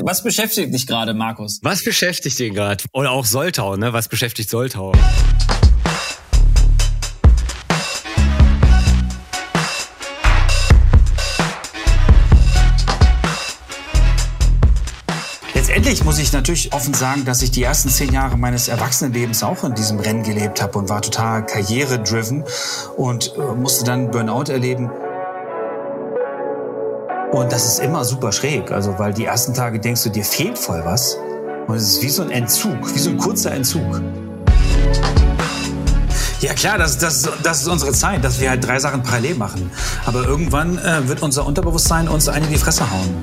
[0.00, 1.60] Was beschäftigt dich gerade, Markus?
[1.62, 2.84] Was beschäftigt ihn gerade?
[2.92, 3.92] Oder auch Soltau, ne?
[3.92, 4.92] Was beschäftigt Soltau?
[15.54, 19.64] Letztendlich muss ich natürlich offen sagen, dass ich die ersten zehn Jahre meines Erwachsenenlebens auch
[19.64, 22.44] in diesem Rennen gelebt habe und war total karriere-driven
[22.96, 24.90] und äh, musste dann Burnout erleben.
[27.32, 30.58] Und das ist immer super schräg, also weil die ersten Tage denkst du, dir fehlt
[30.58, 31.16] voll was.
[31.66, 34.02] Und es ist wie so ein Entzug, wie so ein kurzer Entzug.
[36.40, 39.70] Ja klar, das, das, das ist unsere Zeit, dass wir halt drei Sachen parallel machen.
[40.04, 43.16] Aber irgendwann äh, wird unser Unterbewusstsein uns eine in die Fresse hauen.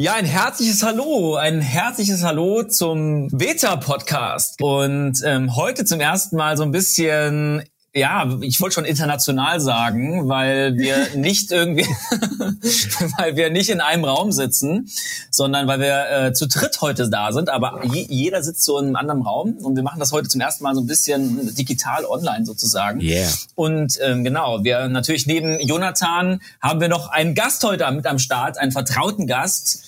[0.00, 4.62] Ja, ein herzliches Hallo, ein herzliches Hallo zum Beta-Podcast.
[4.62, 10.28] Und ähm, heute zum ersten Mal so ein bisschen ja, ich wollte schon international sagen,
[10.28, 11.82] weil wir nicht irgendwie,
[13.18, 14.88] weil wir nicht in einem Raum sitzen,
[15.30, 17.48] sondern weil wir äh, zu dritt heute da sind.
[17.48, 20.40] Aber je, jeder sitzt so in einem anderen Raum und wir machen das heute zum
[20.40, 23.00] ersten Mal so ein bisschen digital online sozusagen.
[23.00, 23.28] Yeah.
[23.56, 28.20] Und ähm, genau, wir natürlich neben Jonathan haben wir noch einen Gast heute mit am
[28.20, 29.82] Start, einen vertrauten Gast.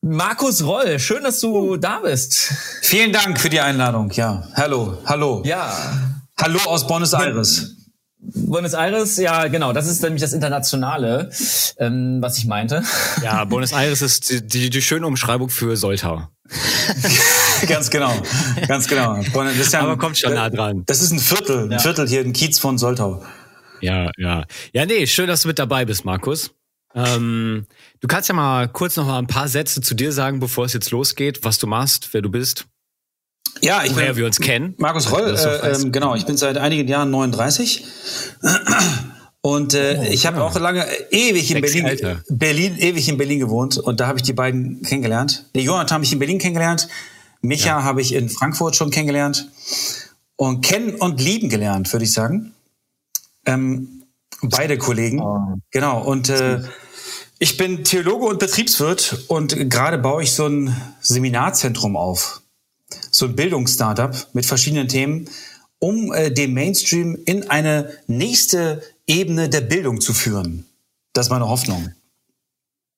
[0.00, 2.54] Markus Roll, schön, dass du da bist.
[2.82, 4.10] Vielen Dank für die Einladung.
[4.12, 5.42] Ja, hallo, hallo.
[5.44, 6.19] Ja.
[6.40, 7.76] Hallo aus Buenos Aires.
[8.18, 11.30] Buenos Aires, ja, genau, das ist nämlich das Internationale,
[11.78, 12.82] ähm, was ich meinte.
[13.22, 16.28] Ja, Buenos Aires ist die, die, die schöne Umschreibung für Soltau.
[17.68, 18.12] ganz genau,
[18.66, 19.16] ganz genau.
[19.16, 20.82] Das ist ja, Aber kommt schon nah dran.
[20.86, 21.78] Das ist ein Viertel, ein ja.
[21.78, 23.22] Viertel hier, ein Kiez von Soltau.
[23.82, 24.44] Ja, ja.
[24.72, 26.52] Ja, nee, schön, dass du mit dabei bist, Markus.
[26.94, 27.66] Ähm,
[28.00, 30.72] du kannst ja mal kurz noch mal ein paar Sätze zu dir sagen, bevor es
[30.72, 32.66] jetzt losgeht, was du machst, wer du bist.
[33.62, 34.74] Ja, ich Woher bin, wir uns kennen.
[34.78, 37.84] Markus Roll, äh, äh, genau, ich bin seit einigen Jahren 39.
[39.42, 40.42] Und äh, oh, ich habe ja.
[40.44, 44.34] auch lange ewig in Berlin, Berlin, ewig in Berlin gewohnt und da habe ich die
[44.34, 45.46] beiden kennengelernt.
[45.54, 46.88] Nee, Jonathan habe ich in Berlin kennengelernt,
[47.40, 47.82] Micha ja.
[47.82, 49.48] habe ich in Frankfurt schon kennengelernt
[50.36, 52.52] und kennen und lieben gelernt, würde ich sagen.
[53.46, 54.02] Ähm,
[54.42, 55.56] beide Kollegen, oh.
[55.70, 56.02] genau.
[56.02, 56.60] Und äh,
[57.38, 62.39] ich bin Theologe und Betriebswirt und gerade baue ich so ein Seminarzentrum auf
[63.20, 65.28] so ein Bildungsstartup mit verschiedenen Themen,
[65.78, 70.66] um äh, den Mainstream in eine nächste Ebene der Bildung zu führen.
[71.12, 71.92] Das ist meine Hoffnung.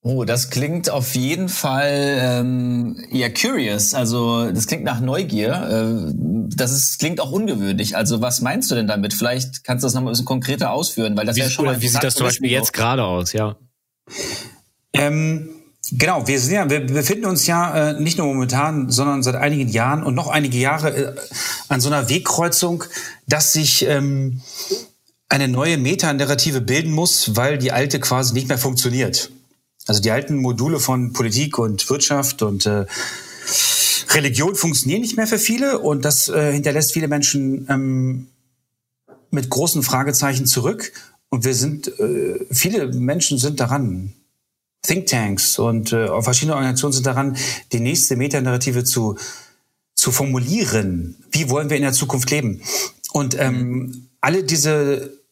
[0.04, 3.94] Oh, das klingt auf jeden Fall ähm, ja curious.
[3.94, 5.52] Also das klingt nach Neugier.
[5.52, 6.12] Äh,
[6.56, 7.96] das ist, klingt auch ungewöhnlich.
[7.96, 9.14] Also was meinst du denn damit?
[9.14, 11.66] Vielleicht kannst du das noch mal ein bisschen konkreter ausführen, weil das wie, ja schon
[11.66, 11.80] mal.
[11.80, 13.32] Wie sieht das zum Beispiel jetzt gerade aus?
[13.32, 13.56] Ja.
[14.92, 15.50] Ähm,
[15.90, 19.68] Genau, wir, sind ja, wir befinden uns ja äh, nicht nur momentan, sondern seit einigen
[19.68, 21.14] Jahren und noch einige Jahre äh,
[21.68, 22.84] an so einer Wegkreuzung,
[23.26, 24.40] dass sich ähm,
[25.28, 29.30] eine neue Metanarrative bilden muss, weil die alte quasi nicht mehr funktioniert.
[29.86, 32.86] Also die alten Module von Politik und Wirtschaft und äh,
[34.10, 38.28] Religion funktionieren nicht mehr für viele und das äh, hinterlässt viele Menschen ähm,
[39.30, 40.92] mit großen Fragezeichen zurück.
[41.28, 44.12] Und wir sind, äh, viele Menschen sind daran,
[44.82, 47.36] Thinktanks und äh, verschiedene Organisationen sind daran,
[47.72, 49.16] die nächste Metanarrative zu,
[49.94, 51.16] zu formulieren.
[51.30, 52.62] Wie wollen wir in der Zukunft leben?
[53.12, 54.08] Und ähm, mhm.
[54.20, 55.22] alle diese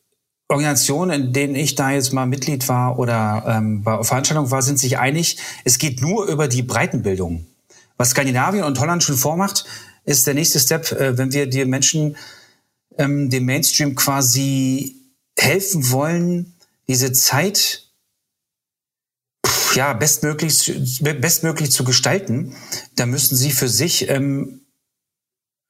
[0.49, 4.79] Organisationen, in denen ich da jetzt mal Mitglied war oder ähm, bei Veranstaltungen war, sind
[4.79, 7.47] sich einig, es geht nur über die Breitenbildung.
[7.97, 9.65] Was Skandinavien und Holland schon vormacht,
[10.05, 12.17] ist der nächste Step, äh, wenn wir die Menschen,
[12.99, 14.97] ähm, dem Mainstream quasi
[15.39, 16.55] helfen wollen,
[16.89, 17.90] diese Zeit
[19.75, 22.55] ja, bestmöglich, bestmöglich zu gestalten,
[22.97, 24.61] da müssen sie für sich ähm,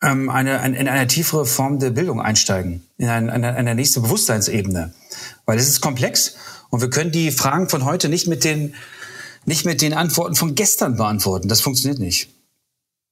[0.03, 4.00] ähm, eine, ein, in eine tiefere Form der Bildung einsteigen, in eine, eine, eine nächste
[4.00, 4.94] Bewusstseinsebene.
[5.44, 6.37] Weil es ist komplex
[6.71, 8.75] und wir können die Fragen von heute nicht mit den,
[9.44, 11.49] nicht mit den Antworten von gestern beantworten.
[11.49, 12.31] Das funktioniert nicht.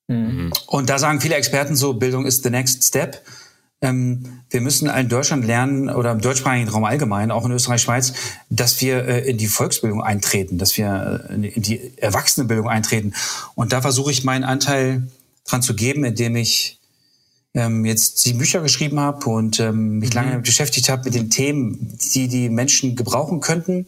[0.08, 0.52] Mhm.
[0.66, 3.22] Und da sagen viele Experten so, Bildung ist the next step.
[3.80, 8.12] Ähm, wir müssen in Deutschland lernen oder im deutschsprachigen Raum allgemein, auch in Österreich, Schweiz,
[8.50, 13.14] dass wir äh, in die Volksbildung eintreten, dass wir äh, in die Erwachsenenbildung eintreten.
[13.54, 15.08] Und da versuche ich meinen Anteil
[15.46, 16.80] dran zu geben, indem ich
[17.54, 20.14] ähm, jetzt sieben Bücher geschrieben habe und ähm, mich mhm.
[20.16, 23.86] lange damit beschäftigt habe mit den Themen, die die Menschen gebrauchen könnten.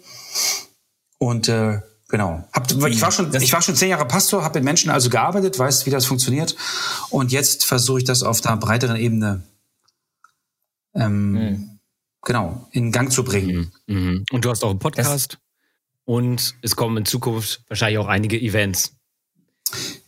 [1.19, 1.81] Und äh,
[2.11, 2.43] Genau.
[2.53, 5.57] Hab, ich, war schon, ich war schon zehn Jahre Pastor, habe mit Menschen also gearbeitet,
[5.57, 6.57] weiß, wie das funktioniert.
[7.09, 9.43] Und jetzt versuche ich das auf einer breiteren Ebene
[10.95, 11.79] ähm, mhm.
[12.23, 13.73] genau, in Gang zu bringen.
[13.87, 13.97] Mhm.
[13.97, 14.25] mhm.
[14.33, 15.39] Und du hast auch einen Podcast das,
[16.05, 18.97] und es kommen in Zukunft wahrscheinlich auch einige Events.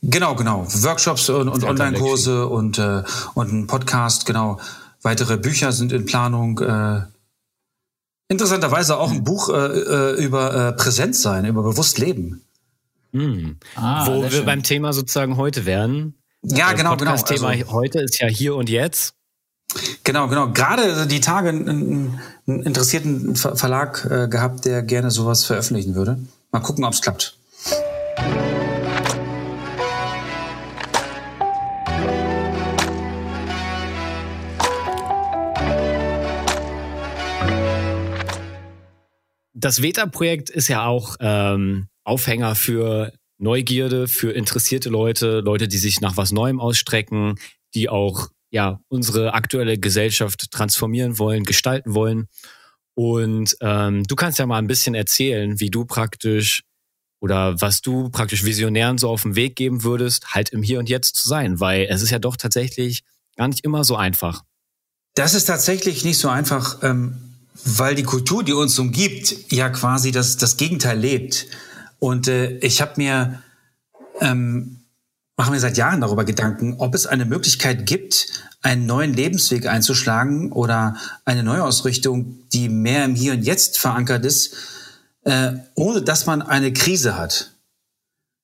[0.02, 0.66] Genau, genau.
[0.66, 4.58] Workshops und, und Online-Kurse und, äh, und ein Podcast, genau.
[5.02, 6.58] Weitere Bücher sind in Planung.
[6.58, 7.02] Äh,
[8.28, 12.42] Interessanterweise auch ein Buch äh, äh über äh, Präsenz sein, über bewusst leben.
[13.12, 13.58] Hm.
[13.74, 14.46] Ah, Wo wir schön.
[14.46, 16.14] beim Thema sozusagen heute wären.
[16.42, 17.16] Ja, also genau, genau.
[17.16, 19.14] Thema also, heute ist ja hier und jetzt.
[20.04, 20.50] Genau, genau.
[20.52, 26.18] Gerade die Tage einen, einen interessierten Verlag äh, gehabt, der gerne sowas veröffentlichen würde.
[26.50, 27.36] Mal gucken, ob es klappt.
[39.54, 46.00] Das Veta-Projekt ist ja auch ähm, Aufhänger für Neugierde, für interessierte Leute, Leute, die sich
[46.00, 47.36] nach was Neuem ausstrecken,
[47.74, 52.28] die auch ja unsere aktuelle Gesellschaft transformieren wollen, gestalten wollen.
[52.94, 56.62] Und ähm, du kannst ja mal ein bisschen erzählen, wie du praktisch
[57.20, 60.88] oder was du praktisch Visionären so auf den Weg geben würdest, halt im Hier und
[60.88, 63.02] Jetzt zu sein, weil es ist ja doch tatsächlich
[63.36, 64.42] gar nicht immer so einfach.
[65.14, 66.82] Das ist tatsächlich nicht so einfach.
[66.82, 67.32] Ähm
[67.64, 71.46] weil die Kultur, die uns umgibt, ja quasi das, das Gegenteil lebt.
[71.98, 73.42] Und äh, ich habe mir,
[74.20, 74.81] ähm,
[75.36, 78.26] machen wir seit Jahren darüber Gedanken, ob es eine Möglichkeit gibt,
[78.60, 84.54] einen neuen Lebensweg einzuschlagen oder eine Neuausrichtung, die mehr im Hier und Jetzt verankert ist,
[85.24, 87.52] äh, ohne dass man eine Krise hat.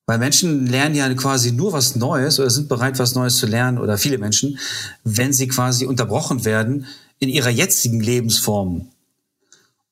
[0.07, 3.79] Weil Menschen lernen ja quasi nur was Neues oder sind bereit, was Neues zu lernen,
[3.79, 4.59] oder viele Menschen,
[5.05, 6.87] wenn sie quasi unterbrochen werden
[7.19, 8.89] in ihrer jetzigen Lebensform.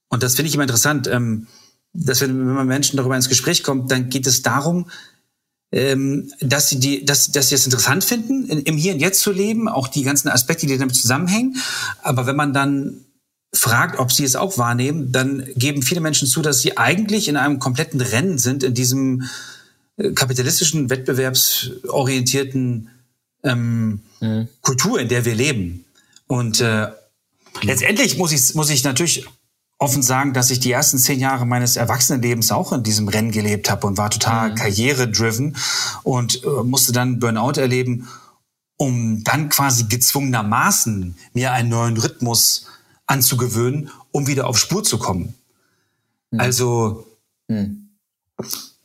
[0.09, 1.49] Und das finde ich immer interessant, ähm,
[1.93, 4.89] dass wenn, wenn man Menschen darüber ins Gespräch kommt, dann geht es darum,
[5.77, 9.21] ähm, dass sie die, dass, dass sie es interessant finden, in, im Hier und Jetzt
[9.21, 11.57] zu leben, auch die ganzen Aspekte, die damit zusammenhängen.
[12.03, 13.05] Aber wenn man dann
[13.53, 17.37] fragt, ob sie es auch wahrnehmen, dann geben viele Menschen zu, dass sie eigentlich in
[17.37, 19.25] einem kompletten Rennen sind, in diesem
[19.99, 22.89] äh, kapitalistischen, wettbewerbsorientierten
[23.45, 24.49] ähm, mhm.
[24.63, 25.85] Kultur, in der wir leben.
[26.27, 26.87] Und äh,
[27.61, 29.27] letztendlich muss ich, muss ich natürlich
[29.79, 33.71] offen sagen, dass ich die ersten zehn Jahre meines Erwachsenenlebens auch in diesem Rennen gelebt
[33.71, 34.55] habe und war total mhm.
[34.55, 35.57] karriere-driven
[36.03, 38.09] und äh, musste dann Burnout erleben,
[38.77, 42.67] um dann quasi gezwungenermaßen mir einen neuen Rhythmus
[43.07, 45.35] anzugewöhnen, um wieder auf Spur zu kommen.
[46.31, 46.41] Mhm.
[46.41, 47.07] Also
[47.49, 47.83] mhm.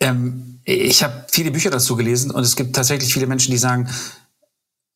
[0.02, 3.88] Ähm, ich habe viele Bücher dazu gelesen und es gibt tatsächlich viele Menschen, die sagen,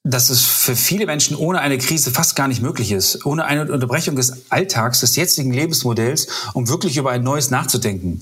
[0.05, 3.71] dass es für viele Menschen ohne eine Krise fast gar nicht möglich ist, ohne eine
[3.71, 8.21] Unterbrechung des Alltags, des jetzigen Lebensmodells, um wirklich über ein neues nachzudenken.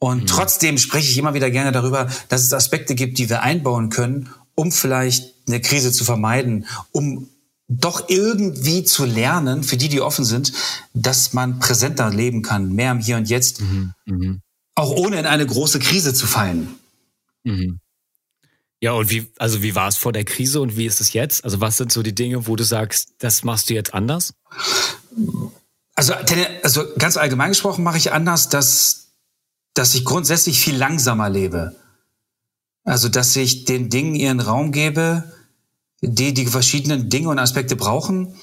[0.00, 0.26] Und mhm.
[0.26, 4.30] trotzdem spreche ich immer wieder gerne darüber, dass es Aspekte gibt, die wir einbauen können,
[4.56, 7.28] um vielleicht eine Krise zu vermeiden, um
[7.68, 10.52] doch irgendwie zu lernen, für die, die offen sind,
[10.94, 13.92] dass man präsenter leben kann, mehr im Hier und Jetzt, mhm.
[14.06, 14.40] Mhm.
[14.74, 16.74] auch ohne in eine große Krise zu fallen.
[18.80, 21.44] Ja, und wie, also wie war es vor der Krise und wie ist es jetzt?
[21.44, 24.34] Also was sind so die Dinge, wo du sagst, das machst du jetzt anders?
[25.96, 26.14] Also,
[26.62, 29.08] also ganz allgemein gesprochen mache ich anders, dass,
[29.74, 31.74] dass ich grundsätzlich viel langsamer lebe.
[32.84, 35.24] Also, dass ich den Dingen ihren Raum gebe,
[36.00, 38.36] die die verschiedenen Dinge und Aspekte brauchen.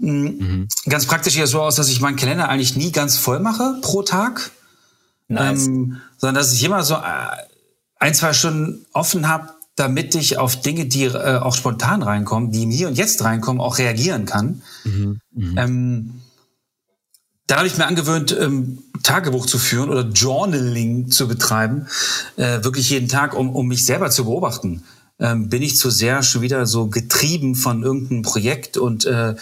[0.00, 0.68] Hm, mhm.
[0.88, 4.02] Ganz praktisch ja so aus, dass ich meinen Kalender eigentlich nie ganz voll mache pro
[4.02, 4.50] Tag.
[5.28, 5.66] Nice.
[5.66, 7.28] Ähm, sondern dass ich immer so äh,
[7.98, 12.64] ein, zwei Stunden offen habe, damit ich auf Dinge, die äh, auch spontan reinkommen, die
[12.64, 14.62] im Hier und Jetzt reinkommen, auch reagieren kann.
[14.84, 15.62] Mhm, mh.
[15.62, 16.22] ähm,
[17.46, 21.86] dann habe ich mir angewöhnt, ähm, Tagebuch zu führen oder Journaling zu betreiben,
[22.36, 24.84] äh, wirklich jeden Tag, um, um mich selber zu beobachten.
[25.18, 29.34] Ähm, bin ich zu sehr schon wieder so getrieben von irgendeinem Projekt und, äh,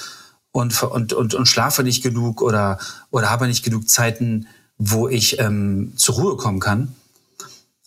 [0.50, 2.78] und, und, und, und schlafe nicht genug oder,
[3.10, 4.46] oder habe nicht genug Zeiten,
[4.76, 6.94] wo ich ähm, zur Ruhe kommen kann.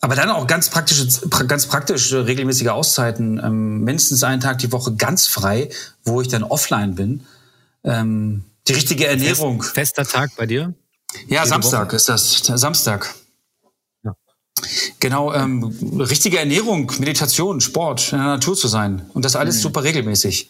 [0.03, 1.07] Aber dann auch ganz praktische,
[1.48, 5.69] ganz praktische regelmäßige Auszeiten, ähm, mindestens einen Tag die Woche ganz frei,
[6.03, 7.25] wo ich dann offline bin.
[7.86, 9.62] Ähm, die richtige Ernährung.
[9.62, 10.74] Fest, fester Tag bei dir?
[11.29, 11.95] Ja, Jede Samstag Woche?
[11.95, 12.41] ist das.
[12.43, 13.15] Samstag.
[14.03, 14.13] Ja.
[15.00, 15.63] Genau, ähm,
[16.01, 19.10] richtige Ernährung, Meditation, Sport, in der Natur zu sein.
[19.13, 19.62] Und das alles mhm.
[19.62, 20.50] super regelmäßig.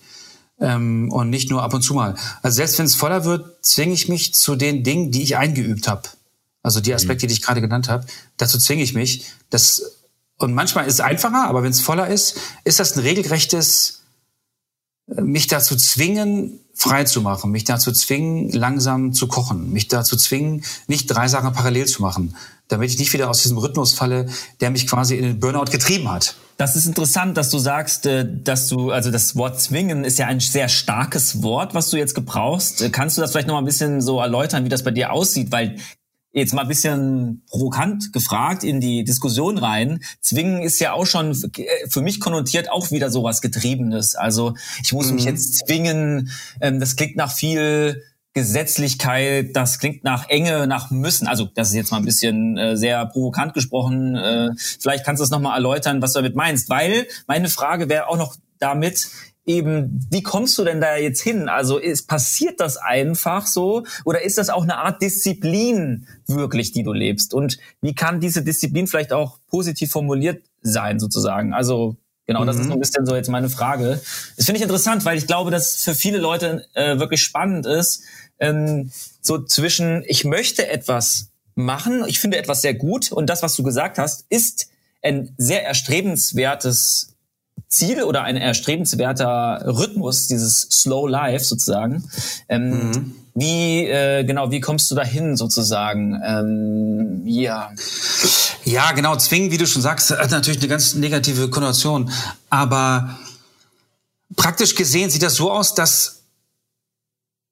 [0.62, 2.16] Ähm, und nicht nur ab und zu mal.
[2.42, 5.88] Also selbst wenn es voller wird, zwinge ich mich zu den Dingen, die ich eingeübt
[5.88, 6.10] habe.
[6.64, 7.28] Also die Aspekte, mhm.
[7.28, 9.26] die ich gerade genannt habe, dazu zwinge ich mich.
[9.50, 10.00] Das,
[10.38, 14.02] und manchmal ist es einfacher, aber wenn es voller ist, ist das ein regelrechtes,
[15.16, 20.16] äh, mich dazu zwingen, frei zu machen, mich dazu zwingen, langsam zu kochen, mich dazu
[20.16, 22.36] zwingen, nicht drei Sachen parallel zu machen,
[22.68, 24.28] damit ich nicht wieder aus diesem Rhythmus falle,
[24.60, 26.36] der mich quasi in den Burnout getrieben hat.
[26.58, 30.28] Das ist interessant, dass du sagst, äh, dass du, also das Wort zwingen ist ja
[30.28, 32.90] ein sehr starkes Wort, was du jetzt gebrauchst.
[32.94, 35.52] Kannst du das vielleicht noch mal ein bisschen so erläutern, wie das bei dir aussieht?
[35.52, 35.78] Weil
[36.34, 40.04] jetzt mal ein bisschen provokant gefragt in die Diskussion rein.
[40.20, 41.36] Zwingen ist ja auch schon
[41.88, 44.16] für mich konnotiert auch wieder sowas Getriebenes.
[44.16, 45.16] Also ich muss mhm.
[45.16, 48.02] mich jetzt zwingen, ähm, das klingt nach viel
[48.34, 51.28] Gesetzlichkeit, das klingt nach Enge, nach Müssen.
[51.28, 54.16] Also das ist jetzt mal ein bisschen äh, sehr provokant gesprochen.
[54.16, 56.68] Äh, vielleicht kannst du es nochmal erläutern, was du damit meinst.
[56.68, 59.10] Weil meine Frage wäre auch noch damit,
[59.46, 61.50] eben, wie kommst du denn da jetzt hin?
[61.50, 66.84] Also ist, passiert das einfach so oder ist das auch eine Art Disziplin wirklich, die
[66.84, 67.34] du lebst?
[67.34, 71.54] Und wie kann diese Disziplin vielleicht auch positiv formuliert sein sozusagen?
[71.54, 72.82] Also genau, das ist so ein mhm.
[72.82, 74.02] bisschen so jetzt meine Frage.
[74.38, 78.04] Das finde ich interessant, weil ich glaube, dass für viele Leute äh, wirklich spannend ist,
[78.40, 83.56] ähm, so zwischen ich möchte etwas machen, ich finde etwas sehr gut und das, was
[83.56, 84.70] du gesagt hast, ist
[85.02, 87.13] ein sehr erstrebenswertes
[87.74, 92.04] Ziel oder ein erstrebenswerter Rhythmus, dieses Slow Life sozusagen.
[92.48, 93.16] Ähm, mhm.
[93.36, 96.22] Wie äh, genau, wie kommst du dahin sozusagen?
[96.24, 97.72] Ähm, ja.
[98.64, 99.16] Ja, genau.
[99.16, 102.12] Zwingen, wie du schon sagst, hat natürlich eine ganz negative Konnotation.
[102.50, 103.18] Aber
[104.36, 106.20] praktisch gesehen sieht das so aus, dass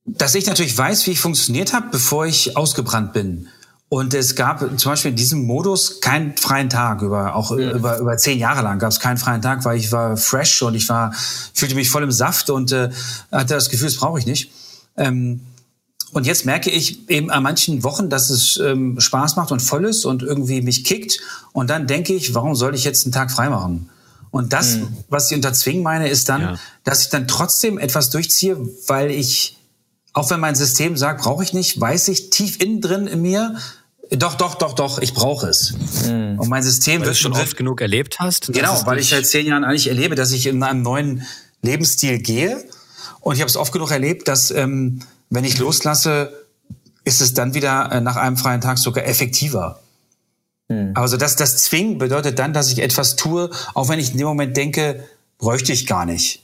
[0.06, 3.48] dass ich natürlich weiß, wie ich funktioniert habe, bevor ich ausgebrannt bin.
[3.94, 7.74] Und es gab zum Beispiel in diesem Modus keinen freien Tag über auch ja.
[7.74, 10.76] über über zehn Jahre lang gab es keinen freien Tag, weil ich war fresh und
[10.76, 11.14] ich war
[11.54, 12.90] fühlte mich voll im Saft und äh,
[13.34, 14.50] hatte das Gefühl, das brauche ich nicht.
[14.96, 15.42] Ähm,
[16.14, 19.84] und jetzt merke ich eben an manchen Wochen, dass es ähm, Spaß macht und voll
[19.84, 21.20] ist und irgendwie mich kickt.
[21.52, 23.90] Und dann denke ich, warum soll ich jetzt einen Tag frei machen?
[24.30, 24.88] Und das, mhm.
[25.10, 26.60] was ich unter Zwingen meine, ist dann, ja.
[26.86, 28.58] dass ich dann trotzdem etwas durchziehe,
[28.88, 29.58] weil ich,
[30.14, 33.58] auch wenn mein System sagt, brauche ich nicht, weiß ich tief innen drin in mir,
[34.12, 35.74] doch, doch, doch, doch, ich brauche es.
[36.06, 36.38] Mhm.
[36.38, 38.52] Und mein System weil wird schon oft genug erlebt hast.
[38.52, 41.26] Genau, weil ich seit zehn Jahren eigentlich erlebe, dass ich in einem neuen
[41.62, 42.64] Lebensstil gehe.
[43.22, 46.34] Und ich habe es oft genug erlebt, dass ähm, wenn ich loslasse,
[47.06, 49.80] ist es dann wieder äh, nach einem freien Tag sogar effektiver.
[50.68, 50.92] Mhm.
[50.94, 54.28] Also das, das Zwingen bedeutet dann, dass ich etwas tue, auch wenn ich in dem
[54.28, 55.06] Moment denke,
[55.38, 56.44] bräuchte ich gar nicht.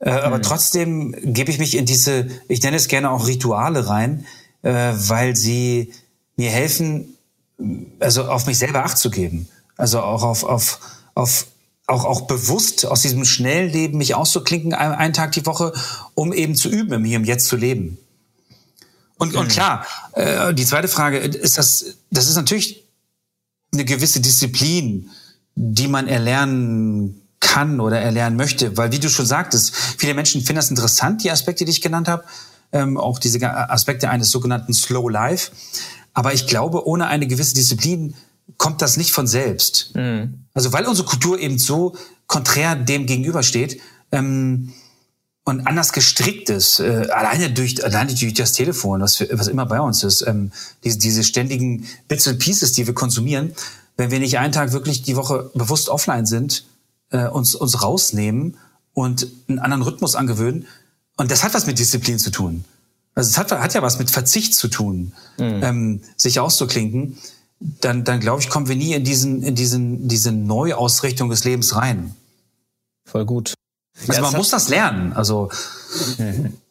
[0.00, 0.18] Äh, mhm.
[0.18, 0.42] Aber hm.
[0.42, 4.26] trotzdem gebe ich mich in diese, ich nenne es gerne auch Rituale rein,
[4.62, 5.92] äh, weil sie
[6.36, 7.16] mir helfen,
[8.00, 9.48] also auf mich selber Acht zu geben.
[9.76, 10.80] Also auch auf, auf,
[11.14, 11.46] auf
[11.86, 15.72] auch, auch bewusst aus diesem schnellen Leben mich auszuklinken, einen Tag die Woche,
[16.14, 17.98] um eben zu üben, im Hier und Jetzt zu leben.
[19.18, 19.40] Und, mhm.
[19.40, 22.84] und klar, äh, die zweite Frage ist das, das ist natürlich
[23.72, 25.10] eine gewisse Disziplin,
[25.54, 30.56] die man erlernen kann oder erlernen möchte, weil wie du schon sagtest, viele Menschen finden
[30.56, 32.24] das interessant, die Aspekte, die ich genannt habe,
[32.72, 35.52] ähm, auch diese Aspekte eines sogenannten Slow Life.
[36.14, 38.14] Aber ich glaube, ohne eine gewisse Disziplin
[38.56, 39.94] kommt das nicht von selbst.
[39.94, 40.44] Mhm.
[40.54, 43.80] Also weil unsere Kultur eben so konträr dem gegenübersteht
[44.12, 44.72] ähm,
[45.44, 49.80] und anders gestrickt ist, äh, alleine durch alleine durch das Telefon, was, was immer bei
[49.80, 50.52] uns ist, ähm,
[50.84, 53.52] diese, diese ständigen Bits and Pieces, die wir konsumieren,
[53.96, 56.64] wenn wir nicht einen Tag wirklich die Woche bewusst offline sind,
[57.10, 58.56] äh, uns uns rausnehmen
[58.92, 60.66] und einen anderen Rhythmus angewöhnen,
[61.16, 62.64] und das hat was mit Disziplin zu tun.
[63.14, 65.62] Also es hat, hat ja was mit Verzicht zu tun, mhm.
[65.62, 67.18] ähm, sich auszuklinken.
[67.60, 71.76] Dann, dann glaube ich, kommen wir nie in diesen, in diesen, diese Neuausrichtung des Lebens
[71.76, 72.14] rein.
[73.04, 73.54] Voll gut.
[74.00, 75.12] Also ja, man muss das lernen.
[75.12, 75.50] Also
[76.18, 76.54] mhm.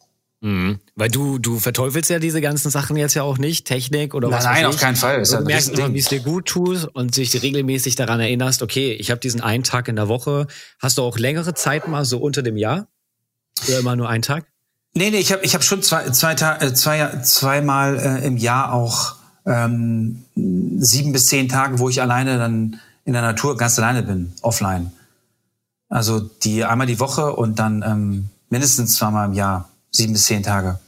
[0.44, 0.78] Mhm.
[0.94, 4.44] Weil du, du verteufelst ja diese ganzen Sachen jetzt ja auch nicht, Technik oder was.
[4.44, 5.22] Nein, nein auf keinen Fall.
[5.22, 9.10] du merkst immer, wie es dir gut tut und sich regelmäßig daran erinnerst, okay, ich
[9.10, 10.46] habe diesen einen Tag in der Woche.
[10.78, 12.88] Hast du auch längere Zeit mal so unter dem Jahr?
[13.66, 14.44] Oder immer nur einen Tag?
[14.96, 18.72] Nee, nee, ich habe ich hab schon zwei, zwei, äh, zwei, zweimal äh, im Jahr
[18.72, 24.04] auch ähm, sieben bis zehn Tage, wo ich alleine dann in der Natur ganz alleine
[24.04, 24.92] bin, offline.
[25.88, 30.44] Also die einmal die Woche und dann ähm, mindestens zweimal im Jahr, sieben bis zehn
[30.44, 30.78] Tage.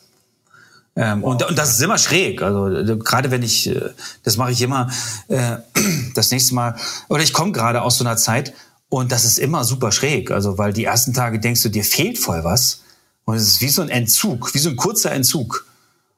[0.94, 1.32] Ähm, wow.
[1.32, 2.42] und, und das ist immer schräg.
[2.42, 3.90] Also äh, gerade wenn ich, äh,
[4.22, 4.88] das mache ich immer
[5.28, 5.56] äh,
[6.14, 6.76] das nächste Mal,
[7.08, 8.54] oder ich komme gerade aus so einer Zeit
[8.88, 10.30] und das ist immer super schräg.
[10.30, 12.82] Also weil die ersten Tage denkst du, dir fehlt voll was.
[13.26, 15.66] Und es ist wie so ein Entzug, wie so ein kurzer Entzug.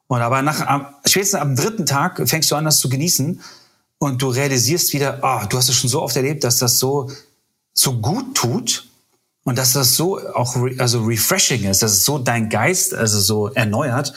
[0.07, 3.41] Und aber nach, spätestens am dritten Tag fängst du an, das zu genießen
[3.99, 7.11] und du realisierst wieder, ah, du hast es schon so oft erlebt, dass das so,
[7.73, 8.89] so gut tut
[9.45, 13.21] und dass das so auch, re, also refreshing ist, dass es so dein Geist, also
[13.21, 14.13] so erneuert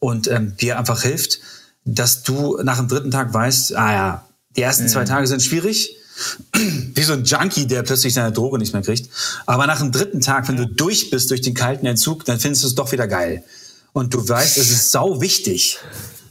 [0.00, 1.40] und ähm, dir einfach hilft,
[1.84, 4.88] dass du nach dem dritten Tag weißt, ah ja, die ersten mhm.
[4.88, 5.96] zwei Tage sind schwierig,
[6.52, 9.10] wie so ein Junkie, der plötzlich seine Droge nicht mehr kriegt.
[9.46, 12.62] Aber nach dem dritten Tag, wenn du durch bist durch den kalten Entzug, dann findest
[12.62, 13.44] du es doch wieder geil.
[13.92, 15.78] Und du weißt, es ist sau wichtig.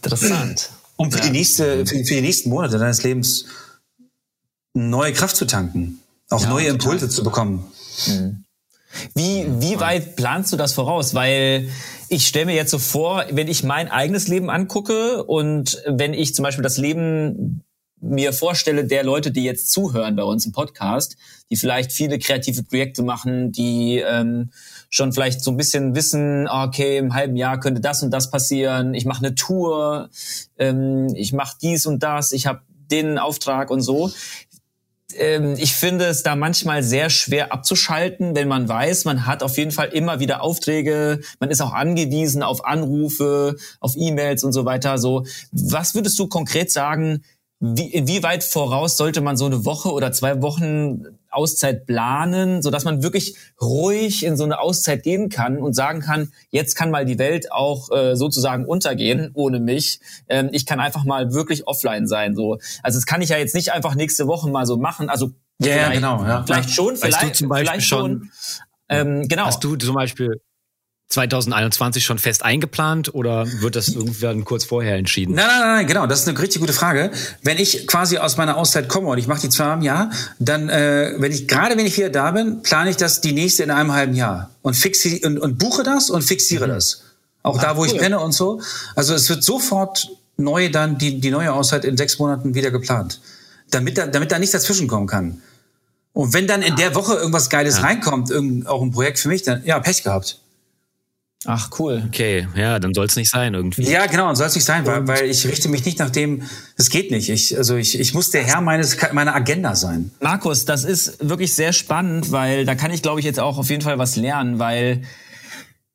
[0.03, 0.69] Interessant.
[0.95, 1.25] Um für ja.
[1.25, 3.45] die nächste, für für die, nächsten Monate deines Lebens
[4.73, 7.15] neue Kraft zu tanken, auch ja, neue Impulse total.
[7.15, 7.71] zu bekommen.
[8.07, 8.43] Mhm.
[9.15, 11.13] Wie, wie weit planst du das voraus?
[11.13, 11.69] Weil
[12.09, 16.35] ich stelle mir jetzt so vor, wenn ich mein eigenes Leben angucke und wenn ich
[16.35, 17.63] zum Beispiel das Leben
[18.01, 21.15] mir vorstelle, der Leute, die jetzt zuhören bei uns im Podcast,
[21.49, 24.51] die vielleicht viele kreative Projekte machen, die ähm,
[24.89, 28.93] schon vielleicht so ein bisschen wissen, okay, im halben Jahr könnte das und das passieren,
[28.93, 30.09] ich mache eine Tour,
[30.57, 34.11] ähm, ich mache dies und das, ich habe den Auftrag und so.
[35.15, 39.57] Ähm, ich finde es da manchmal sehr schwer abzuschalten, wenn man weiß, man hat auf
[39.57, 44.65] jeden Fall immer wieder Aufträge, man ist auch angewiesen auf Anrufe, auf E-Mails und so
[44.65, 44.97] weiter.
[44.97, 47.23] So, was würdest du konkret sagen?
[47.63, 52.85] Wie, inwieweit voraus sollte man so eine Woche oder zwei Wochen Auszeit planen, so dass
[52.85, 57.05] man wirklich ruhig in so eine Auszeit gehen kann und sagen kann, jetzt kann mal
[57.05, 59.99] die Welt auch äh, sozusagen untergehen ohne mich.
[60.27, 62.35] Ähm, ich kann einfach mal wirklich offline sein.
[62.35, 65.07] So, also das kann ich ja jetzt nicht einfach nächste Woche mal so machen.
[65.07, 66.43] Also ja, ja genau, ja.
[66.43, 68.31] vielleicht schon, vielleicht, weißt du zum Beispiel vielleicht schon.
[68.89, 69.45] Ähm, genau.
[69.45, 70.41] Hast du zum Beispiel
[71.11, 75.35] 2021 schon fest eingeplant oder wird das irgendwann kurz vorher entschieden?
[75.35, 76.07] Nein, nein, nein, genau.
[76.07, 77.11] Das ist eine richtig gute Frage.
[77.43, 80.69] Wenn ich quasi aus meiner Auszeit komme und ich mache die zweimal im Jahr, dann,
[80.69, 83.71] äh, wenn ich gerade wenn ich wieder da bin, plane ich das die nächste in
[83.71, 86.71] einem halben Jahr und fixiere und, und buche das und fixiere mhm.
[86.71, 87.03] das.
[87.43, 87.87] Auch ah, da, wo cool.
[87.87, 88.61] ich penne und so.
[88.95, 93.19] Also es wird sofort neu dann die die neue Auszeit in sechs Monaten wieder geplant,
[93.69, 95.41] damit da damit da nichts dazwischen kommen kann.
[96.13, 97.83] Und wenn dann in der Woche irgendwas Geiles ja.
[97.83, 100.39] reinkommt, irgend, auch ein Projekt für mich, dann ja Pech gehabt.
[101.45, 102.03] Ach, cool.
[102.07, 103.89] Okay, ja, dann soll es nicht sein irgendwie.
[103.89, 106.43] Ja, genau, dann soll es nicht sein, weil, weil ich richte mich nicht nach dem,
[106.77, 107.29] es geht nicht.
[107.29, 110.11] Ich, also ich, ich muss der Herr meines, meiner Agenda sein.
[110.19, 113.71] Markus, das ist wirklich sehr spannend, weil da kann ich, glaube ich, jetzt auch auf
[113.71, 115.01] jeden Fall was lernen, weil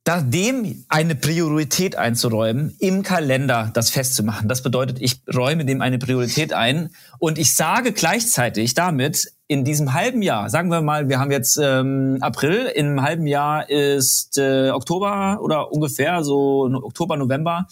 [0.06, 4.48] dem eine Priorität einzuräumen, im Kalender das festzumachen.
[4.48, 9.92] Das bedeutet, ich räume dem eine Priorität ein und ich sage gleichzeitig damit, in diesem
[9.92, 14.70] halben Jahr, sagen wir mal, wir haben jetzt ähm, April, einem halben Jahr ist äh,
[14.70, 17.66] Oktober oder ungefähr so Oktober, November.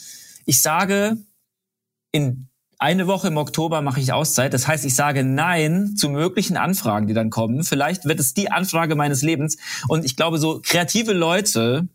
[0.44, 1.16] Ich sage,
[2.12, 2.48] in
[2.78, 4.52] eine Woche im Oktober mache ich Auszeit.
[4.52, 7.64] Das heißt, ich sage Nein zu möglichen Anfragen, die dann kommen.
[7.64, 9.56] Vielleicht wird es die Anfrage meines Lebens.
[9.88, 11.88] Und ich glaube, so kreative Leute,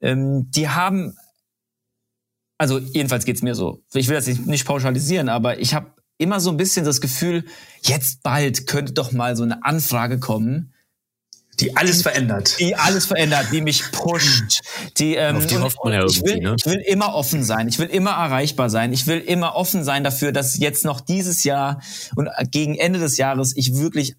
[0.00, 1.16] ähm, die haben,
[2.58, 3.82] also jedenfalls geht's mir so.
[3.92, 7.44] Ich will das nicht pauschalisieren, aber ich habe immer so ein bisschen das Gefühl,
[7.82, 10.74] jetzt bald könnte doch mal so eine Anfrage kommen,
[11.60, 12.58] die alles verändert.
[12.58, 14.60] Die alles verändert, die mich pusht.
[14.98, 16.56] Die, ähm, Auf die hofft man ja irgendwie, ich will, ne?
[16.58, 17.68] ich will immer offen sein.
[17.68, 18.92] Ich will immer erreichbar sein.
[18.92, 21.82] Ich will immer offen sein dafür, dass jetzt noch dieses Jahr
[22.16, 24.14] und gegen Ende des Jahres ich wirklich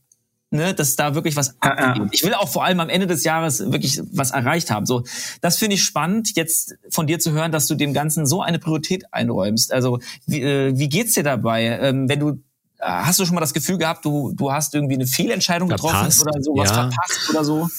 [0.51, 2.07] ne, dass da wirklich was ja, ja.
[2.11, 4.85] Ich will auch vor allem am Ende des Jahres wirklich was erreicht haben.
[4.85, 5.03] So,
[5.39, 8.59] das finde ich spannend, jetzt von dir zu hören, dass du dem Ganzen so eine
[8.59, 9.73] Priorität einräumst.
[9.73, 13.41] Also, wie, äh, wie geht's dir dabei, ähm, wenn du äh, Hast du schon mal
[13.41, 16.75] das Gefühl gehabt, du, du hast irgendwie eine Fehlentscheidung getroffen oder so, was ja.
[16.75, 17.69] verpasst oder so?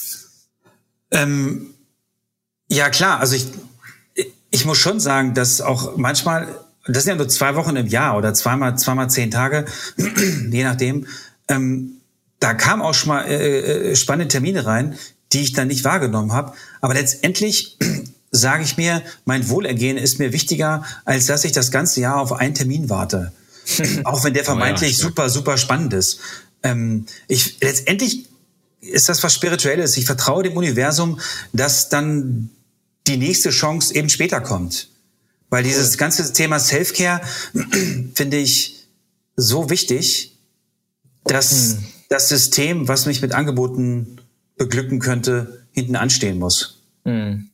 [1.10, 1.74] Ähm,
[2.68, 3.20] ja, klar.
[3.20, 3.46] Also ich,
[4.50, 6.48] ich muss schon sagen, dass auch manchmal,
[6.86, 9.66] das sind ja nur zwei Wochen im Jahr oder zweimal, zweimal zehn Tage,
[10.50, 11.06] je nachdem,
[11.48, 11.98] ähm,
[12.42, 14.98] da kam auch schon mal äh, äh, spannende Termine rein,
[15.32, 16.52] die ich dann nicht wahrgenommen habe.
[16.80, 17.78] Aber letztendlich
[18.32, 22.32] sage ich mir, mein Wohlergehen ist mir wichtiger, als dass ich das ganze Jahr auf
[22.32, 23.32] einen Termin warte.
[24.04, 26.18] auch wenn der vermeintlich oh ja, super, super spannend ist.
[26.64, 28.26] Ähm, ich, letztendlich
[28.80, 29.96] ist das was Spirituelles.
[29.96, 31.20] Ich vertraue dem Universum,
[31.52, 32.50] dass dann
[33.06, 34.88] die nächste Chance eben später kommt.
[35.48, 37.20] Weil dieses ganze Thema Self-Care
[38.14, 38.88] finde ich
[39.36, 40.36] so wichtig,
[41.24, 44.20] dass, hm das System, was mich mit Angeboten
[44.58, 46.82] beglücken könnte, hinten anstehen muss.
[47.04, 47.50] Mhm.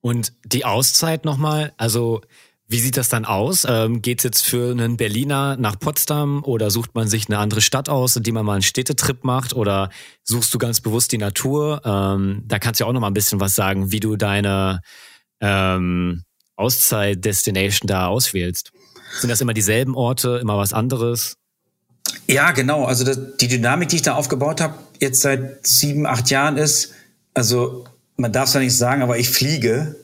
[0.00, 2.22] Und die Auszeit nochmal, also
[2.66, 3.66] wie sieht das dann aus?
[3.68, 7.60] Ähm, Geht es jetzt für einen Berliner nach Potsdam oder sucht man sich eine andere
[7.60, 9.90] Stadt aus, in die man mal einen Städtetrip macht oder
[10.22, 11.82] suchst du ganz bewusst die Natur?
[11.84, 14.80] Ähm, da kannst du ja auch noch mal ein bisschen was sagen, wie du deine
[15.40, 16.24] ähm,
[16.56, 18.72] Auszeit-Destination da auswählst.
[19.20, 21.37] Sind das immer dieselben Orte, immer was anderes?
[22.26, 22.84] Ja, genau.
[22.84, 26.92] Also das, die Dynamik, die ich da aufgebaut habe, jetzt seit sieben, acht Jahren ist,
[27.34, 27.84] also
[28.16, 29.96] man darf es ja nicht sagen, aber ich fliege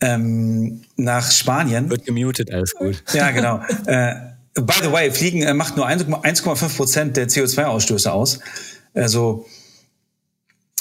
[0.00, 1.90] ähm, nach Spanien.
[1.90, 3.02] Wird gemutet, alles gut.
[3.12, 3.60] Ja, genau.
[3.86, 4.14] äh,
[4.54, 8.40] by the way, Fliegen äh, macht nur 1,5 Prozent der CO2-Ausstöße aus.
[8.94, 9.46] Also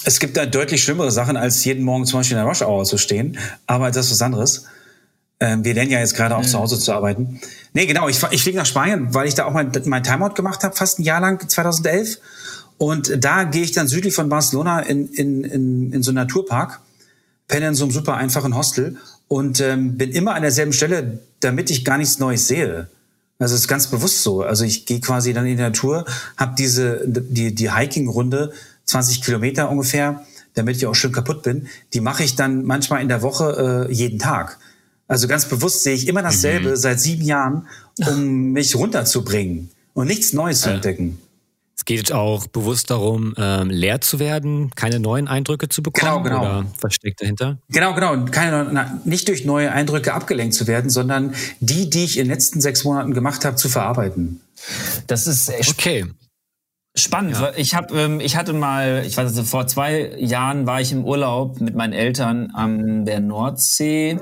[0.04, 2.86] es gibt da deutlich schlimmere Sachen, als jeden Morgen zum Beispiel in der Rush Hour
[2.86, 3.38] zu stehen.
[3.66, 4.66] Aber das ist was anderes.
[5.40, 6.48] Ähm, wir lernen ja jetzt gerade auch mhm.
[6.48, 7.40] zu Hause zu arbeiten.
[7.74, 10.64] Nee, genau, ich, ich fliege nach Spanien, weil ich da auch mein, mein Timeout gemacht
[10.64, 12.20] habe, fast ein Jahr lang, 2011.
[12.78, 16.80] Und da gehe ich dann südlich von Barcelona in, in, in, in so einen Naturpark,
[17.48, 18.98] penne in so einem super einfachen Hostel
[19.28, 22.88] und ähm, bin immer an derselben Stelle, damit ich gar nichts Neues sehe.
[23.40, 24.42] Also es ist ganz bewusst so.
[24.42, 26.06] Also ich gehe quasi dann in die Natur,
[26.38, 28.52] habe diese die die Hiking-Runde,
[28.86, 31.68] 20 Kilometer ungefähr, damit ich auch schön kaputt bin.
[31.94, 34.58] Die mache ich dann manchmal in der Woche äh, jeden Tag
[35.08, 36.76] Also ganz bewusst sehe ich immer dasselbe mhm.
[36.76, 37.68] seit sieben Jahren,
[38.08, 41.20] um mich runterzubringen und nichts Neues zu entdecken.
[41.78, 46.42] Es geht auch bewusst darum, ähm, leer zu werden, keine neuen Eindrücke zu bekommen genau,
[46.42, 46.60] genau.
[46.60, 47.60] oder versteckt dahinter?
[47.70, 48.26] Genau, genau.
[48.26, 52.32] Keine, na, nicht durch neue Eindrücke abgelenkt zu werden, sondern die, die ich in den
[52.32, 54.42] letzten sechs Monaten gemacht habe, zu verarbeiten.
[55.06, 56.06] Das ist echt okay.
[56.96, 57.36] Spannend.
[57.36, 57.52] Ja.
[57.56, 61.06] Ich habe, ähm, ich hatte mal, ich weiß nicht, vor zwei Jahren war ich im
[61.06, 64.20] Urlaub mit meinen Eltern an der Nordsee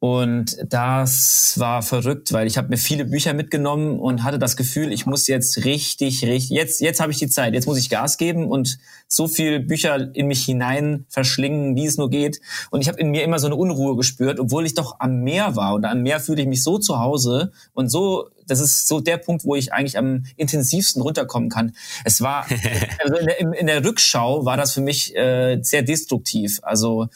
[0.00, 4.92] und das war verrückt, weil ich habe mir viele Bücher mitgenommen und hatte das Gefühl,
[4.92, 8.16] ich muss jetzt richtig, richtig, jetzt, jetzt habe ich die Zeit, jetzt muss ich Gas
[8.16, 12.40] geben und so viel Bücher in mich hinein verschlingen, wie es nur geht.
[12.70, 15.54] Und ich habe in mir immer so eine Unruhe gespürt, obwohl ich doch am Meer
[15.54, 15.74] war.
[15.74, 19.18] Und am Meer fühle ich mich so zu Hause und so, das ist so der
[19.18, 21.74] Punkt, wo ich eigentlich am intensivsten runterkommen kann.
[22.06, 22.46] Es war,
[23.04, 26.60] also in, der, in der Rückschau war das für mich äh, sehr destruktiv.
[26.62, 27.08] Also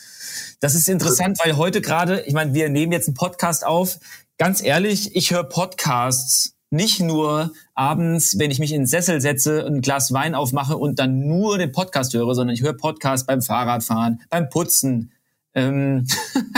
[0.61, 3.99] das ist interessant, weil heute gerade, ich meine, wir nehmen jetzt einen Podcast auf.
[4.38, 9.64] Ganz ehrlich, ich höre Podcasts nicht nur abends, wenn ich mich in den Sessel setze,
[9.64, 13.42] ein Glas Wein aufmache und dann nur den Podcast höre, sondern ich höre Podcasts beim
[13.42, 15.12] Fahrradfahren, beim Putzen.
[15.55, 16.07] Ähm,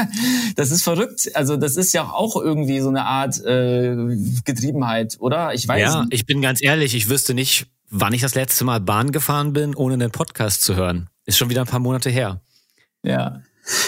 [0.57, 1.31] das ist verrückt.
[1.35, 3.95] Also das ist ja auch irgendwie so eine Art äh,
[4.45, 5.53] Getriebenheit, oder?
[5.55, 5.83] Ich weiß.
[5.83, 9.53] Ja, ich bin ganz ehrlich, ich wüsste nicht, wann ich das letzte Mal Bahn gefahren
[9.53, 11.09] bin, ohne einen Podcast zu hören.
[11.27, 12.41] Ist schon wieder ein paar Monate her.
[13.03, 13.43] Ja.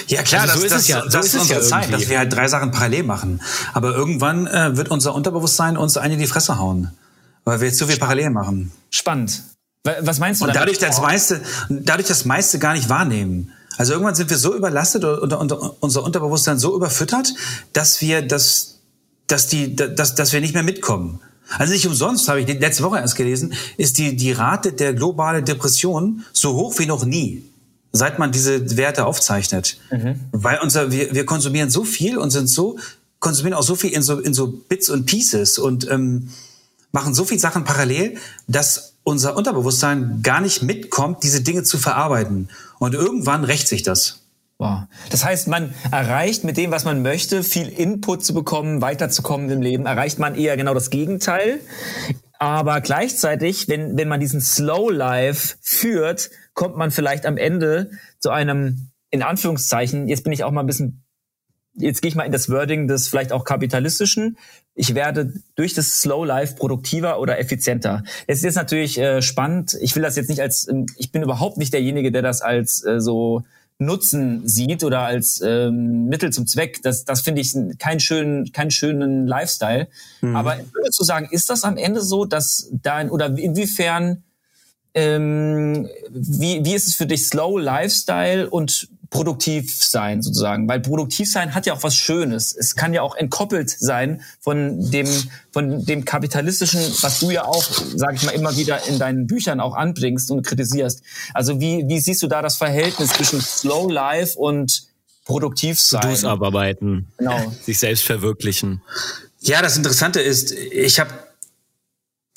[0.08, 1.04] Ja klar, also so das, ist das, ja.
[1.04, 3.40] das, so ist, ist unsere ja Zeit, dass wir halt drei Sachen parallel machen.
[3.74, 6.90] Aber irgendwann äh, wird unser Unterbewusstsein uns eine in die Fresse hauen,
[7.44, 8.72] weil wir jetzt so viel parallel machen.
[8.90, 9.42] Spannend.
[10.00, 10.46] Was meinst du?
[10.46, 13.52] Und dadurch das meiste, dadurch das meiste gar nicht wahrnehmen.
[13.76, 17.32] Also irgendwann sind wir so überlastet und, und, und unser Unterbewusstsein so überfüttert,
[17.72, 18.80] dass wir das,
[19.28, 21.20] dass die, dass, dass wir nicht mehr mitkommen.
[21.56, 25.44] Also nicht umsonst habe ich letzte Woche erst gelesen, ist die die Rate der globalen
[25.44, 27.44] Depression so hoch wie noch nie
[27.92, 29.78] seit man diese Werte aufzeichnet.
[29.90, 30.20] Mhm.
[30.32, 32.78] Weil unser, wir, wir konsumieren so viel und sind so,
[33.18, 36.30] konsumieren auch so viel in so, in so Bits und Pieces und ähm,
[36.92, 42.50] machen so viel Sachen parallel, dass unser Unterbewusstsein gar nicht mitkommt, diese Dinge zu verarbeiten.
[42.78, 44.20] Und irgendwann rächt sich das.
[44.58, 44.82] Wow.
[45.10, 49.62] Das heißt, man erreicht mit dem, was man möchte, viel Input zu bekommen, weiterzukommen im
[49.62, 51.60] Leben, erreicht man eher genau das Gegenteil.
[52.40, 58.30] Aber gleichzeitig, wenn, wenn man diesen Slow Life führt, kommt man vielleicht am Ende zu
[58.30, 61.04] einem, in Anführungszeichen, jetzt bin ich auch mal ein bisschen,
[61.74, 64.36] jetzt gehe ich mal in das Wording des vielleicht auch kapitalistischen.
[64.74, 68.02] Ich werde durch das Slow Life produktiver oder effizienter.
[68.26, 69.78] Es ist jetzt natürlich äh, spannend.
[69.80, 72.84] Ich will das jetzt nicht als, ähm, ich bin überhaupt nicht derjenige, der das als
[72.84, 73.44] äh, so
[73.78, 76.82] Nutzen sieht oder als ähm, Mittel zum Zweck.
[76.82, 79.86] Das, das finde ich keinen schönen, keinen schönen Lifestyle.
[80.22, 80.34] Mhm.
[80.34, 84.24] Aber würdest du sagen, ist das am Ende so, dass da oder inwiefern
[84.94, 91.30] ähm, wie, wie ist es für dich Slow Lifestyle und produktiv sein sozusagen, weil produktiv
[91.30, 92.54] sein hat ja auch was Schönes.
[92.54, 95.08] Es kann ja auch entkoppelt sein von dem
[95.50, 99.60] von dem kapitalistischen, was du ja auch, sage ich mal, immer wieder in deinen Büchern
[99.60, 101.02] auch anbringst und kritisierst.
[101.32, 104.82] Also wie wie siehst du da das Verhältnis zwischen Slow Life und
[105.24, 106.02] produktiv sein?
[106.02, 107.52] To-Dos abarbeiten, genau.
[107.62, 108.82] sich selbst verwirklichen.
[109.40, 111.10] Ja, das Interessante ist, ich habe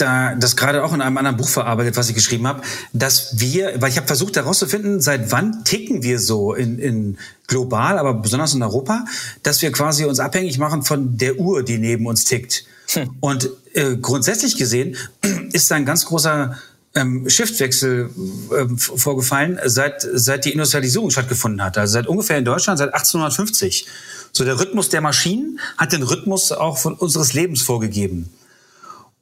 [0.01, 2.61] da das gerade auch in einem anderen Buch verarbeitet, was ich geschrieben habe,
[2.93, 7.99] dass wir, weil ich habe versucht herauszufinden, seit wann ticken wir so in, in global,
[7.99, 9.05] aber besonders in Europa,
[9.43, 12.65] dass wir quasi uns abhängig machen von der Uhr, die neben uns tickt.
[12.87, 13.09] Hm.
[13.19, 14.97] Und äh, grundsätzlich gesehen
[15.53, 16.57] ist da ein ganz großer
[16.93, 18.09] ähm, Shiftwechsel
[18.51, 21.77] äh, vorgefallen, seit, seit die Industrialisierung stattgefunden hat.
[21.77, 23.87] Also seit ungefähr in Deutschland seit 1850.
[24.33, 28.29] So der Rhythmus der Maschinen hat den Rhythmus auch von unseres Lebens vorgegeben.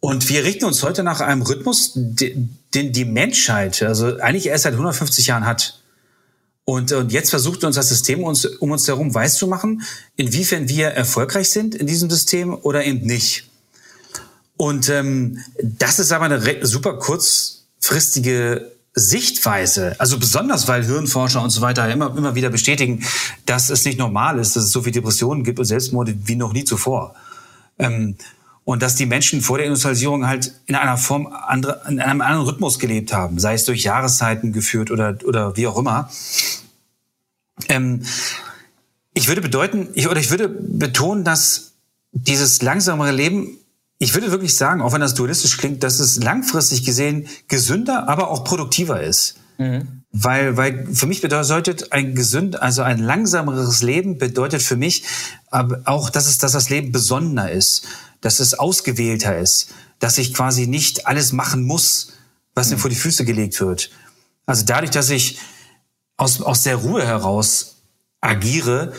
[0.02, 4.74] Und wir richten uns heute nach einem Rhythmus, den die Menschheit, also eigentlich erst seit
[4.74, 5.82] 150 Jahren hat.
[6.64, 9.82] Und, und jetzt versucht uns das System uns, um uns herum weiß zu machen,
[10.16, 13.50] inwiefern wir erfolgreich sind in diesem System oder eben nicht.
[14.56, 21.62] Und ähm, das ist aber eine super kurzfristige Sichtweise, also besonders weil Hirnforscher und so
[21.62, 23.04] weiter immer, immer wieder bestätigen,
[23.46, 26.54] dass es nicht normal ist, dass es so viele Depressionen gibt und Selbstmorde wie noch
[26.54, 27.16] nie zuvor.
[27.78, 28.16] Ähm,
[28.63, 32.45] und dass die Menschen vor der Industrialisierung halt in einer Form, andere, in einem anderen
[32.45, 36.10] Rhythmus gelebt haben, sei es durch Jahreszeiten geführt oder, oder wie auch immer.
[37.67, 38.04] Ähm,
[39.13, 41.74] ich würde bedeuten, ich, oder ich würde betonen, dass
[42.12, 43.58] dieses langsamere Leben,
[43.98, 48.30] ich würde wirklich sagen, auch wenn das dualistisch klingt, dass es langfristig gesehen gesünder, aber
[48.30, 49.36] auch produktiver ist.
[49.58, 50.04] Mhm.
[50.12, 55.04] Weil, weil für mich bedeutet ein gesünd, also ein langsameres Leben bedeutet für mich
[55.52, 57.86] auch, dass es, dass das Leben besonderer ist
[58.21, 62.13] dass es ausgewählter ist, dass ich quasi nicht alles machen muss,
[62.53, 63.91] was mir vor die Füße gelegt wird.
[64.45, 65.39] Also dadurch, dass ich
[66.17, 67.77] aus, aus der Ruhe heraus
[68.21, 68.93] agiere,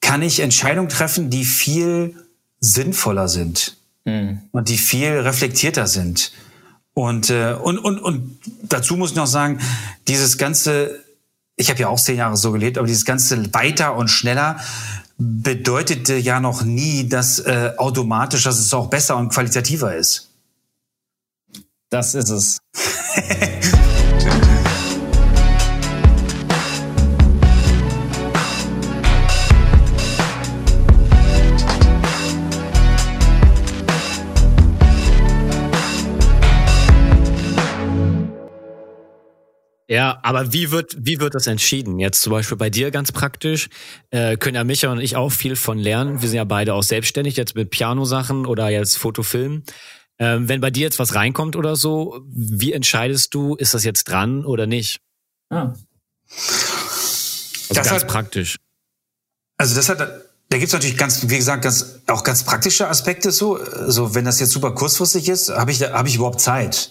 [0.00, 2.14] kann ich Entscheidungen treffen, die viel
[2.60, 4.42] sinnvoller sind mhm.
[4.52, 6.32] und die viel reflektierter sind.
[6.94, 9.60] Und, äh, und, und, und dazu muss ich noch sagen,
[10.08, 11.04] dieses ganze,
[11.56, 14.58] ich habe ja auch zehn Jahre so gelebt, aber dieses ganze weiter und schneller
[15.18, 20.30] bedeutete ja noch nie, dass äh, automatisch, dass es auch besser und qualitativer ist.
[21.90, 22.58] Das ist es.
[39.90, 41.98] Ja, aber wie wird, wie wird das entschieden?
[41.98, 43.70] Jetzt zum Beispiel bei dir ganz praktisch,
[44.10, 46.20] äh, können ja Micha und ich auch viel von lernen.
[46.20, 49.62] Wir sind ja beide auch selbstständig, jetzt mit Piano-Sachen oder jetzt Fotofilm.
[50.18, 54.04] Ähm, wenn bei dir jetzt was reinkommt oder so, wie entscheidest du, ist das jetzt
[54.04, 55.00] dran oder nicht?
[55.48, 55.72] Ah.
[56.30, 58.56] Also das ganz hat, praktisch.
[59.56, 63.56] Also das hat, da gibt's natürlich ganz, wie gesagt, ganz, auch ganz praktische Aspekte so.
[63.56, 66.90] Also wenn das jetzt super kurzfristig ist, habe ich, hab ich überhaupt Zeit?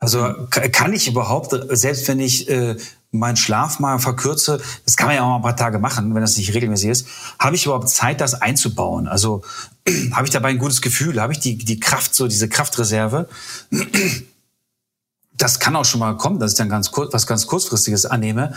[0.00, 2.76] Also kann ich überhaupt, selbst wenn ich äh,
[3.10, 6.20] meinen Schlaf mal verkürze, das kann man ja auch mal ein paar Tage machen, wenn
[6.20, 7.08] das nicht regelmäßig ist,
[7.38, 9.08] habe ich überhaupt Zeit, das einzubauen?
[9.08, 9.42] Also
[10.12, 13.28] habe ich dabei ein gutes Gefühl, habe ich die, die Kraft, so diese Kraftreserve?
[15.40, 18.54] Das kann auch schon mal kommen, dass ich dann ganz kurz, was ganz kurzfristiges annehme.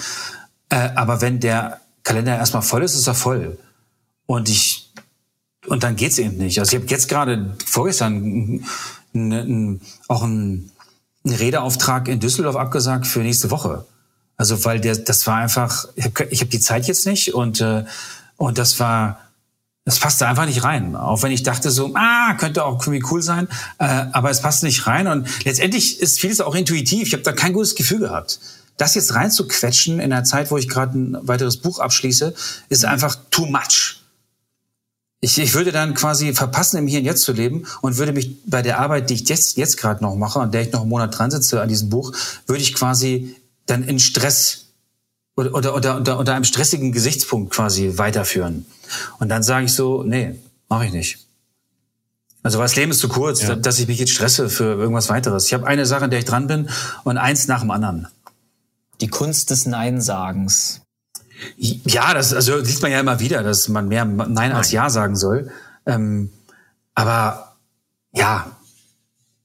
[0.69, 3.59] Äh, aber wenn der Kalender erstmal voll ist, ist er voll.
[4.25, 4.91] Und ich
[5.67, 6.59] und dann geht's eben nicht.
[6.59, 8.65] Also ich habe jetzt gerade vorgestern
[9.13, 10.70] n, n, auch ein
[11.25, 13.85] einen Redeauftrag in Düsseldorf abgesagt für nächste Woche.
[14.37, 17.85] Also weil der, das war einfach, ich habe hab die Zeit jetzt nicht und äh,
[18.41, 19.19] und das war,
[19.85, 20.95] das passte einfach nicht rein.
[20.95, 24.65] Auch wenn ich dachte so, ah, könnte auch irgendwie cool sein, äh, aber es passte
[24.65, 27.05] nicht rein und letztendlich ist vieles auch intuitiv.
[27.05, 28.39] Ich habe da kein gutes Gefühl gehabt.
[28.77, 32.33] Das jetzt reinzuquetschen in der Zeit, wo ich gerade ein weiteres Buch abschließe,
[32.69, 34.00] ist einfach too much.
[35.23, 38.37] Ich, ich würde dann quasi verpassen, im Hier und Jetzt zu leben und würde mich
[38.45, 40.89] bei der Arbeit, die ich jetzt, jetzt gerade noch mache, an der ich noch einen
[40.89, 42.11] Monat dran sitze an diesem Buch,
[42.47, 43.35] würde ich quasi
[43.67, 44.65] dann in Stress
[45.35, 48.65] oder, oder, oder unter, unter einem stressigen Gesichtspunkt quasi weiterführen.
[49.19, 50.35] Und dann sage ich so, nee,
[50.69, 51.19] mache ich nicht.
[52.43, 53.55] Also das Leben ist zu kurz, ja.
[53.55, 55.45] dass ich mich jetzt stresse für irgendwas weiteres.
[55.45, 56.69] Ich habe eine Sache, in der ich dran bin
[57.03, 58.07] und eins nach dem anderen.
[58.99, 60.80] Die Kunst des Neinsagens.
[61.57, 64.51] Ja, das also sieht man ja immer wieder, dass man mehr Nein, Nein.
[64.51, 65.51] als Ja sagen soll.
[65.85, 66.29] Ähm,
[66.95, 67.55] aber
[68.13, 68.51] ja.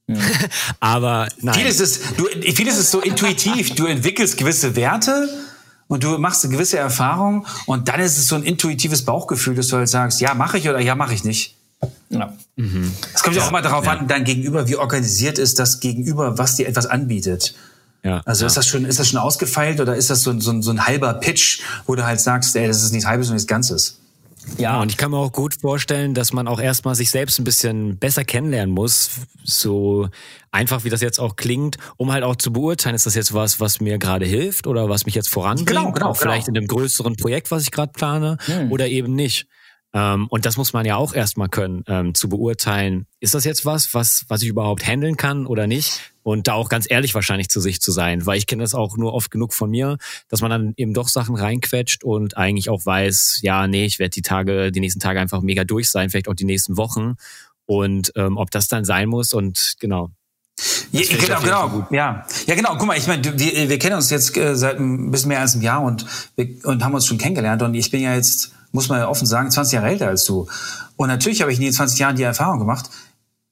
[0.79, 1.55] aber nein.
[1.55, 3.75] Vieles ist, du, vieles ist so intuitiv.
[3.75, 5.29] Du entwickelst gewisse Werte
[5.87, 9.67] und du machst eine gewisse Erfahrung und dann ist es so ein intuitives Bauchgefühl, dass
[9.67, 11.55] du halt sagst, ja, mache ich oder ja, mache ich nicht.
[12.09, 12.33] Ja.
[12.55, 12.91] Mhm.
[13.13, 13.91] Es kommt ja auch mal darauf ja.
[13.93, 17.55] an, dein Gegenüber, wie organisiert ist das Gegenüber, was dir etwas anbietet.
[18.07, 18.47] Ja, also ja.
[18.47, 21.13] ist das schon, ist das schon ausgefeilt oder ist das so, so, so ein halber
[21.15, 23.99] Pitch, wo du halt sagst, ey, das ist nichts halbes und nichts Ganzes?
[24.57, 27.43] Ja, und ich kann mir auch gut vorstellen, dass man auch erstmal sich selbst ein
[27.43, 29.09] bisschen besser kennenlernen muss,
[29.43, 30.07] so
[30.51, 33.59] einfach wie das jetzt auch klingt, um halt auch zu beurteilen, ist das jetzt was,
[33.59, 36.59] was mir gerade hilft oder was mich jetzt voranbringt, genau, genau, auch vielleicht genau.
[36.59, 38.71] in einem größeren Projekt, was ich gerade plane, hm.
[38.71, 39.47] oder eben nicht.
[39.93, 43.65] Ähm, und das muss man ja auch erstmal können, ähm, zu beurteilen, ist das jetzt
[43.65, 46.13] was, was, was ich überhaupt handeln kann oder nicht?
[46.27, 48.97] Und da auch ganz ehrlich wahrscheinlich zu sich zu sein, weil ich kenne das auch
[48.97, 52.85] nur oft genug von mir, dass man dann eben doch Sachen reinquetscht und eigentlich auch
[52.85, 56.27] weiß, ja, nee, ich werde die Tage, die nächsten Tage einfach mega durch sein, vielleicht
[56.27, 57.13] auch die nächsten Wochen.
[57.65, 60.09] Und ähm, ob das dann sein muss und genau,
[60.91, 61.87] ja, genau, genau.
[61.91, 62.25] Ja.
[62.45, 62.75] ja, genau.
[62.77, 65.53] Guck mal, ich meine, wir, wir kennen uns jetzt äh, seit ein bisschen mehr als
[65.53, 67.61] einem Jahr und, wir, und haben uns schon kennengelernt.
[67.61, 70.47] Und ich bin ja jetzt muss man ja offen sagen, 20 Jahre älter als du.
[70.97, 72.89] Und natürlich habe ich in den 20 Jahren die Erfahrung gemacht,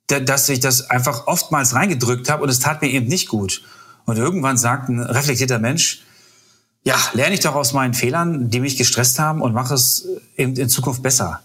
[0.07, 3.63] dass ich das einfach oftmals reingedrückt habe und es tat mir eben nicht gut.
[4.05, 6.01] Und irgendwann sagt ein reflektierter Mensch,
[6.83, 10.55] ja, lerne ich doch aus meinen Fehlern, die mich gestresst haben und mache es in,
[10.55, 11.41] in Zukunft besser.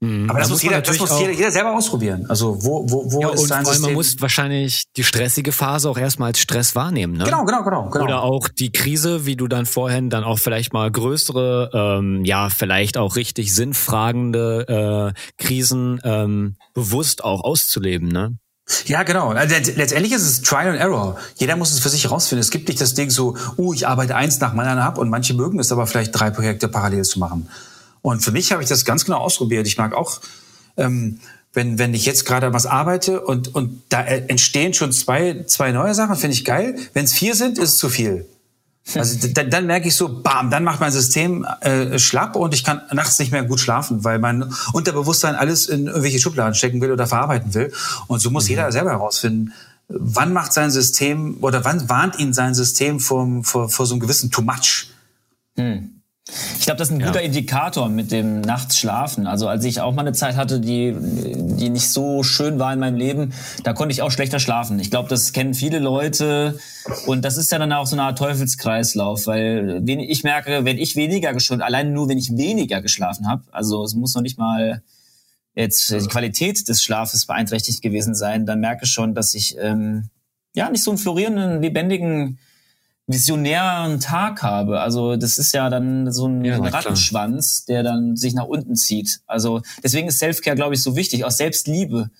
[0.00, 0.28] Mhm.
[0.28, 2.26] Aber das, muss, jeder, das muss jeder, jeder, selber ausprobieren.
[2.28, 3.82] Also wo, wo, wo ja, ist sein System?
[3.82, 7.14] Man muss wahrscheinlich die stressige Phase auch erstmal als Stress wahrnehmen.
[7.14, 7.24] Ne?
[7.24, 8.04] Genau, genau, genau, genau.
[8.04, 12.50] Oder auch die Krise, wie du dann vorhin dann auch vielleicht mal größere, ähm, ja,
[12.50, 18.08] vielleicht auch richtig sinnfragende äh, Krisen ähm, bewusst auch auszuleben.
[18.08, 18.36] Ne?
[18.84, 19.30] Ja, genau.
[19.30, 21.16] Also letztendlich ist es Trial and Error.
[21.36, 22.40] Jeder muss es für sich herausfinden.
[22.40, 25.34] Es gibt nicht das Ding so, uh, ich arbeite eins nach meiner ab und manche
[25.34, 27.48] mögen es aber vielleicht drei Projekte parallel zu machen.
[28.06, 29.66] Und für mich habe ich das ganz genau ausprobiert.
[29.66, 30.20] Ich mag auch,
[30.76, 31.18] ähm,
[31.52, 35.92] wenn, wenn ich jetzt gerade was arbeite und, und da entstehen schon zwei, zwei neue
[35.92, 36.76] Sachen, finde ich geil.
[36.92, 38.24] Wenn es vier sind, ist es zu viel.
[38.94, 42.62] Also dann, dann merke ich so, bam, dann macht mein System äh, schlapp und ich
[42.62, 46.92] kann nachts nicht mehr gut schlafen, weil mein Unterbewusstsein alles in irgendwelche Schubladen stecken will
[46.92, 47.72] oder verarbeiten will.
[48.06, 48.50] Und so muss mhm.
[48.50, 49.52] jeder selber herausfinden,
[49.88, 54.00] wann macht sein System oder wann warnt ihn sein System vor, vor, vor so einem
[54.00, 54.92] gewissen Too Much.
[55.56, 55.95] Mhm.
[56.58, 57.26] Ich glaube, das ist ein guter ja.
[57.26, 59.28] Indikator mit dem nachts schlafen.
[59.28, 62.80] Also als ich auch mal eine Zeit hatte, die, die nicht so schön war in
[62.80, 64.80] meinem Leben, da konnte ich auch schlechter schlafen.
[64.80, 66.58] Ich glaube, das kennen viele Leute
[67.06, 70.96] und das ist ja dann auch so eine Art Teufelskreislauf, weil ich merke, wenn ich
[70.96, 74.82] weniger geschlafen, allein nur wenn ich weniger geschlafen habe, also es muss noch nicht mal
[75.54, 80.10] jetzt die Qualität des Schlafes beeinträchtigt gewesen sein, dann merke ich schon, dass ich ähm,
[80.54, 82.40] ja nicht so einen florierenden, lebendigen
[83.06, 84.80] visionären Tag habe.
[84.80, 89.20] Also das ist ja dann so ein, ja, Rattenschwanz, der dann sich nach unten zieht.
[89.26, 92.10] Also deswegen ist Selfcare, glaube ich, so wichtig, aus Selbstliebe.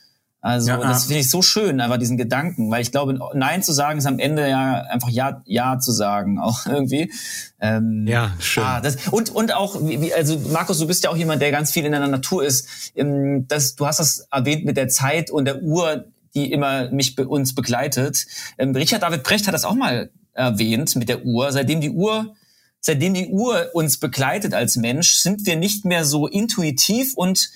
[0.47, 3.73] Also ja, das finde ich so schön, einfach diesen Gedanken, weil ich glaube, Nein zu
[3.73, 7.13] sagen ist am Ende ja einfach Ja, Ja zu sagen, auch irgendwie.
[7.59, 8.63] Ähm, ja, schön.
[8.63, 11.73] Ah, das, und und auch, wie, also Markus, du bist ja auch jemand, der ganz
[11.73, 12.93] viel in der Natur ist.
[12.95, 16.05] Ähm, das, du hast das erwähnt mit der Zeit und der Uhr,
[16.37, 18.27] die immer mich uns begleitet.
[18.57, 21.53] Ähm, Richard David Brecht hat das auch mal erwähnt mit der Uhr.
[21.53, 22.35] Seitdem die Uhr,
[22.81, 27.51] seitdem die Uhr uns begleitet als Mensch, sind wir nicht mehr so intuitiv und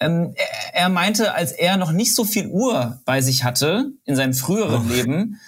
[0.00, 4.16] ähm, er, er meinte, als er noch nicht so viel Uhr bei sich hatte in
[4.16, 4.92] seinem früheren oh.
[4.92, 5.40] Leben,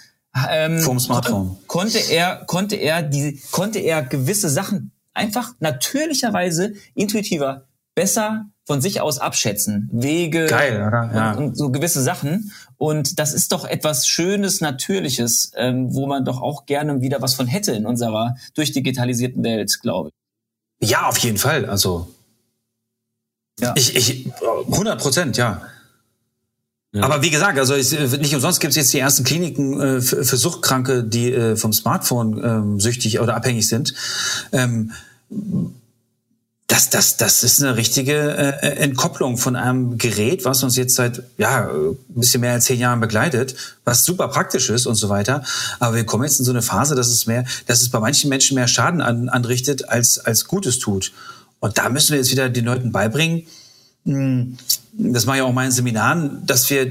[0.49, 7.67] ähm, vom Smartphone konnte er konnte er die konnte er gewisse Sachen einfach natürlicherweise intuitiver
[7.93, 9.89] besser von sich aus abschätzen.
[9.91, 11.33] Wege Geil, ja.
[11.33, 12.51] und, und, so gewisse Sachen.
[12.77, 17.33] Und das ist doch etwas Schönes, Natürliches, ähm, wo man doch auch gerne wieder was
[17.33, 20.89] von hätte in unserer durchdigitalisierten Welt, glaube ich.
[20.89, 21.65] Ja, auf jeden Fall.
[21.65, 22.07] Also
[23.59, 23.73] ja.
[23.75, 24.29] ich, ich
[24.71, 25.61] 100 Prozent, ja.
[26.93, 27.03] ja.
[27.03, 30.23] Aber wie gesagt, also ich, nicht umsonst gibt es jetzt die ersten Kliniken äh, für,
[30.23, 33.93] für Suchtkranke, die äh, vom Smartphone ähm, süchtig oder abhängig sind.
[34.51, 34.91] Ähm,
[36.73, 41.21] das, das, das ist eine richtige äh, Entkopplung von einem Gerät, was uns jetzt seit
[41.37, 43.55] ja ein bisschen mehr als zehn Jahren begleitet,
[43.85, 45.43] was super praktisch ist und so weiter.
[45.79, 48.27] Aber wir kommen jetzt in so eine Phase, dass es mehr, dass es bei manchen
[48.27, 51.13] Menschen mehr Schaden an, anrichtet als als Gutes tut.
[51.59, 53.43] Und da müssen wir jetzt wieder den Leuten beibringen.
[54.05, 54.57] Hm,
[54.93, 56.89] das mache ich auch in meinen Seminaren, dass wir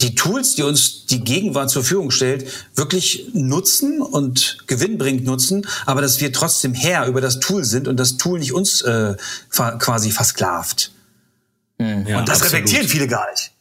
[0.00, 6.00] die Tools, die uns die Gegenwart zur Verfügung stellt, wirklich nutzen und gewinnbringend nutzen, aber
[6.02, 9.16] dass wir trotzdem Herr über das Tool sind und das Tool nicht uns äh,
[9.50, 10.92] quasi versklavt.
[11.78, 12.64] Hm, ja, und das absolut.
[12.64, 13.52] reflektieren viele gar nicht.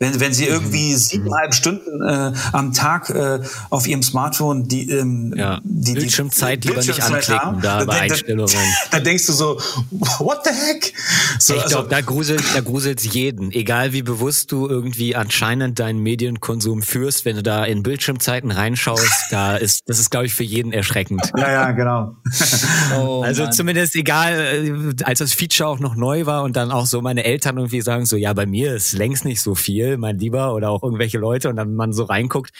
[0.00, 0.52] Wenn, wenn sie mhm.
[0.52, 5.60] irgendwie siebeneinhalb Stunden äh, am Tag äh, auf ihrem Smartphone die, ähm, ja.
[5.64, 8.54] die, die Bildschirmzeit lieber nicht anklicken, haben, da bei Einstellungen.
[8.90, 10.94] Da, denkst du so, what the heck?
[11.38, 13.50] So, ich glaube, also, da gruselt da gruselt's jeden.
[13.50, 19.26] Egal wie bewusst du irgendwie anscheinend deinen Medienkonsum führst, wenn du da in Bildschirmzeiten reinschaust,
[19.30, 21.32] da ist das ist, glaube ich, für jeden erschreckend.
[21.36, 22.16] Ja, ja, genau.
[22.96, 23.52] oh, also Mann.
[23.52, 27.24] zumindest egal, äh, als das Feature auch noch neu war und dann auch so meine
[27.24, 30.54] Eltern irgendwie sagen so, ja, bei mir ist längst nicht so viel Till, mein Lieber,
[30.54, 32.52] oder auch irgendwelche Leute und dann man so reinguckt,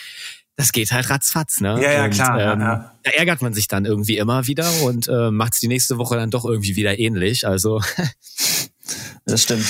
[0.57, 1.81] das geht halt ratzfatz, ne?
[1.81, 2.41] Ja, ja, und, klar.
[2.41, 2.93] Ähm, ja, ja.
[3.05, 6.17] Da ärgert man sich dann irgendwie immer wieder und äh, macht es die nächste Woche
[6.17, 7.47] dann doch irgendwie wieder ähnlich.
[7.47, 7.81] Also
[9.25, 9.67] das stimmt.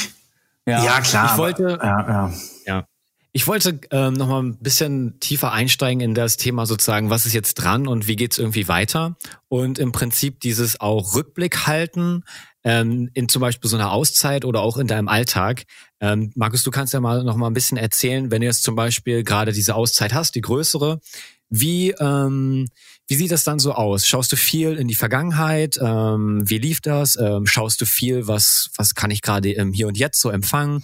[0.67, 1.33] Ja, ja klar.
[1.33, 2.33] Ich wollte, ja, ja.
[3.39, 7.35] Ich wollte ähm, noch mal ein bisschen tiefer einsteigen in das Thema sozusagen, was ist
[7.35, 9.17] jetzt dran und wie geht's irgendwie weiter?
[9.47, 12.25] Und im Prinzip dieses auch Rückblick halten,
[12.65, 15.67] ähm, in zum Beispiel so einer Auszeit oder auch in deinem Alltag.
[16.01, 18.75] Ähm, Markus, du kannst ja mal noch mal ein bisschen erzählen, wenn du jetzt zum
[18.75, 20.99] Beispiel gerade diese Auszeit hast, die größere,
[21.49, 22.67] wie, ähm,
[23.07, 24.05] wie sieht das dann so aus?
[24.05, 25.79] Schaust du viel in die Vergangenheit?
[25.81, 27.15] Ähm, wie lief das?
[27.15, 30.83] Ähm, schaust du viel, was, was kann ich gerade im Hier und Jetzt so empfangen?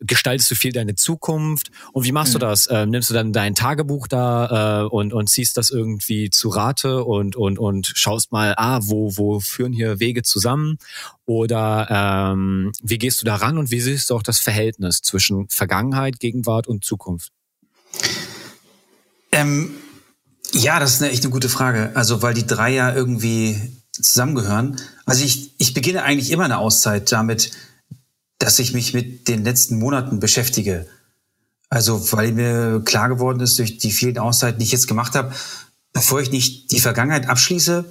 [0.00, 2.40] Gestaltest du viel deine Zukunft und wie machst mhm.
[2.40, 2.68] du das?
[2.70, 7.04] Ähm, nimmst du dann dein Tagebuch da äh, und, und ziehst das irgendwie zu Rate
[7.04, 10.78] und, und, und schaust mal, ah, wo, wo führen hier Wege zusammen?
[11.26, 15.48] Oder ähm, wie gehst du da ran und wie siehst du auch das Verhältnis zwischen
[15.48, 17.32] Vergangenheit, Gegenwart und Zukunft?
[19.32, 19.74] Ähm,
[20.52, 21.92] ja, das ist eine echt eine gute Frage.
[21.94, 23.60] Also, weil die drei ja irgendwie
[24.02, 24.80] zusammengehören.
[25.06, 27.50] Also ich, ich beginne eigentlich immer eine Auszeit damit,
[28.48, 30.86] dass ich mich mit den letzten Monaten beschäftige.
[31.68, 35.34] Also, weil mir klar geworden ist durch die vielen Auszeiten, die ich jetzt gemacht habe,
[35.92, 37.84] bevor ich nicht die Vergangenheit abschließe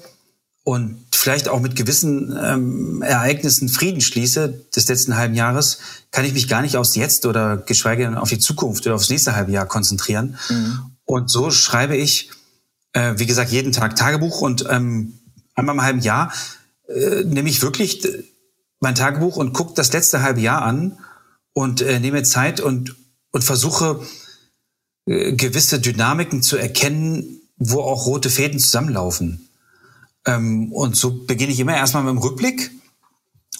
[0.63, 5.78] und vielleicht auch mit gewissen ähm, Ereignissen Frieden schließe des letzten halben Jahres,
[6.10, 9.12] kann ich mich gar nicht aufs Jetzt oder geschweige denn auf die Zukunft oder aufs
[9.12, 10.39] nächste halbe Jahr konzentrieren.
[10.50, 10.80] Mhm.
[11.06, 12.32] Und so schreibe ich,
[12.93, 15.20] äh, wie gesagt, jeden Tag Tagebuch und ähm,
[15.53, 16.34] einmal im halben Jahr
[16.88, 18.01] äh, nehme ich wirklich
[18.80, 20.97] mein Tagebuch und gucke das letzte halbe Jahr an
[21.53, 22.95] und äh, nehme Zeit und,
[23.32, 24.01] und versuche
[25.07, 29.49] äh, gewisse Dynamiken zu erkennen, wo auch rote Fäden zusammenlaufen.
[30.25, 32.71] Ähm, und so beginne ich immer erstmal mit dem Rückblick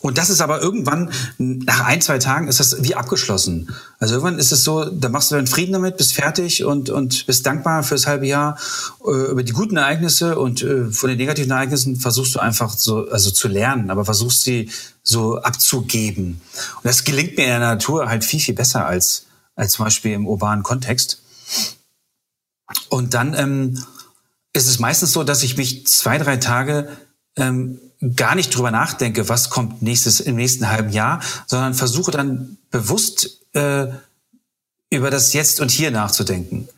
[0.02, 3.74] und das ist aber irgendwann, nach ein, zwei Tagen ist das wie abgeschlossen.
[3.98, 7.26] Also irgendwann ist es so, da machst du deinen Frieden damit, bist fertig und, und
[7.26, 8.60] bist dankbar fürs halbe Jahr
[9.04, 13.10] äh, über die guten Ereignisse und äh, von den negativen Ereignissen versuchst du einfach so,
[13.10, 14.70] also zu lernen, aber versuchst sie
[15.02, 16.42] so abzugeben.
[16.76, 19.26] Und das gelingt mir in der Natur halt viel, viel besser als,
[19.56, 21.24] als zum Beispiel im urbanen Kontext.
[22.90, 23.84] Und dann ähm,
[24.54, 26.90] ist es meistens so, dass ich mich zwei, drei Tage
[27.36, 27.80] ähm,
[28.16, 33.40] gar nicht drüber nachdenke, was kommt nächstes im nächsten halben Jahr, sondern versuche dann bewusst
[33.54, 33.88] äh,
[34.90, 36.70] über das Jetzt und Hier nachzudenken.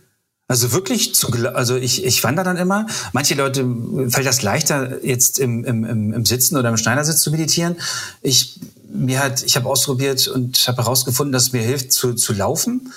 [0.49, 2.87] Also wirklich zu, also ich, ich wandere dann immer.
[3.13, 3.63] Manche Leute
[4.07, 7.75] fällt das leichter, jetzt im, im, im Sitzen oder im Schneidersitz zu meditieren.
[8.23, 8.59] Ich,
[8.91, 12.91] mir hat, ich habe ausprobiert und habe herausgefunden, dass es mir hilft zu, zu laufen,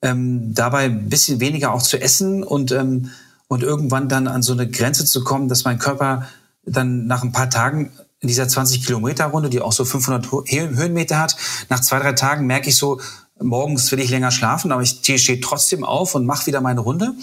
[0.00, 3.10] ähm, dabei ein bisschen weniger auch zu essen und, ähm,
[3.46, 6.26] und irgendwann dann an so eine Grenze zu kommen, dass mein Körper
[6.66, 11.18] dann nach ein paar Tagen in dieser 20 Kilometer Runde, die auch so 500 Höhenmeter
[11.18, 11.36] hat,
[11.68, 13.00] nach zwei, drei Tagen merke ich so,
[13.38, 17.14] morgens will ich länger schlafen, aber ich stehe trotzdem auf und mache wieder meine Runde.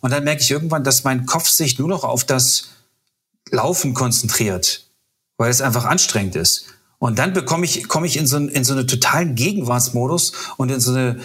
[0.00, 2.68] Und dann merke ich irgendwann, dass mein Kopf sich nur noch auf das
[3.50, 4.88] Laufen konzentriert,
[5.36, 6.64] weil es einfach anstrengend ist.
[6.98, 10.80] Und dann bekomme ich, komme ich in so, in so einen totalen Gegenwartsmodus und in
[10.80, 11.20] so eine,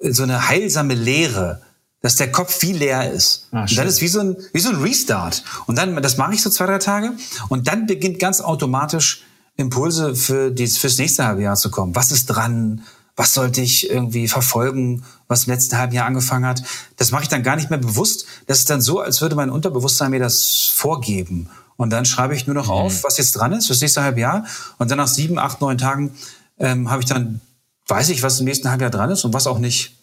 [0.00, 1.62] in so eine heilsame Leere
[2.06, 3.48] dass der Kopf viel leer ist.
[3.50, 5.42] Ah, und dann ist wie so ein, wie so ein Restart.
[5.66, 7.10] Und dann, das mache ich so zwei, drei Tage.
[7.48, 9.24] Und dann beginnt ganz automatisch
[9.56, 11.96] Impulse für dies, fürs nächste halbe Jahr zu kommen.
[11.96, 12.82] Was ist dran?
[13.16, 16.62] Was sollte ich irgendwie verfolgen, was im letzten halben Jahr angefangen hat?
[16.96, 18.26] Das mache ich dann gar nicht mehr bewusst.
[18.46, 21.50] Das ist dann so, als würde mein Unterbewusstsein mir das vorgeben.
[21.76, 22.70] Und dann schreibe ich nur noch mhm.
[22.70, 24.44] auf, was jetzt dran ist fürs nächste halbe Jahr.
[24.78, 26.14] Und dann nach sieben, acht, neun Tagen
[26.60, 27.40] ähm, habe ich dann,
[27.88, 29.95] weiß ich, was im nächsten halben Jahr dran ist und was auch nicht.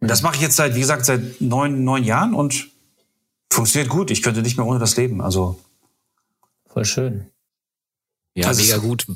[0.00, 2.68] Und das mache ich jetzt seit, wie gesagt, seit neun, neun Jahren und
[3.50, 4.10] funktioniert gut.
[4.10, 5.20] Ich könnte nicht mehr ohne das leben.
[5.20, 5.58] Also
[6.68, 7.26] voll schön.
[8.34, 9.06] Ja, also mega gut.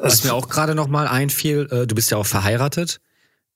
[0.00, 3.00] Was mir auch gerade noch mal einfiel, äh, du bist ja auch verheiratet.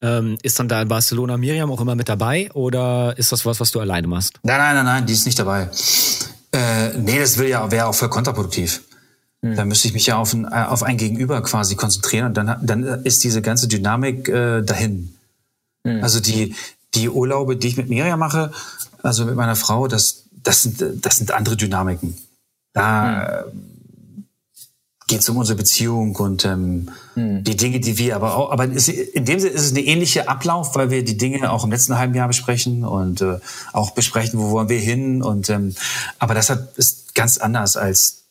[0.03, 3.59] Ähm, ist dann da in Barcelona Miriam auch immer mit dabei oder ist das was,
[3.59, 4.39] was du alleine machst?
[4.43, 5.71] Nein, nein, nein, nein, die ist nicht dabei.
[6.53, 8.83] Äh, nee, das will ja, wäre auch voll kontraproduktiv.
[9.41, 9.57] Hm.
[9.57, 12.85] Da müsste ich mich ja auf ein, auf ein Gegenüber quasi konzentrieren und dann, dann
[13.05, 15.15] ist diese ganze Dynamik äh, dahin.
[15.85, 16.03] Mhm.
[16.03, 16.55] Also die,
[16.95, 18.51] die Urlaube, die ich mit Miriam mache,
[19.03, 22.17] also mit meiner Frau, das, das, sind, das sind andere Dynamiken.
[22.73, 24.25] Da mhm.
[25.07, 27.45] geht es um unsere Beziehung und ähm, mhm.
[27.45, 30.29] die Dinge, die wir aber auch, aber ist, in dem Sinne ist es eine ähnliche
[30.29, 33.39] Ablauf, weil wir die Dinge auch im letzten halben Jahr besprechen und äh,
[33.73, 35.75] auch besprechen, wo wollen wir hin und ähm,
[36.19, 38.24] aber das hat, ist ganz anders als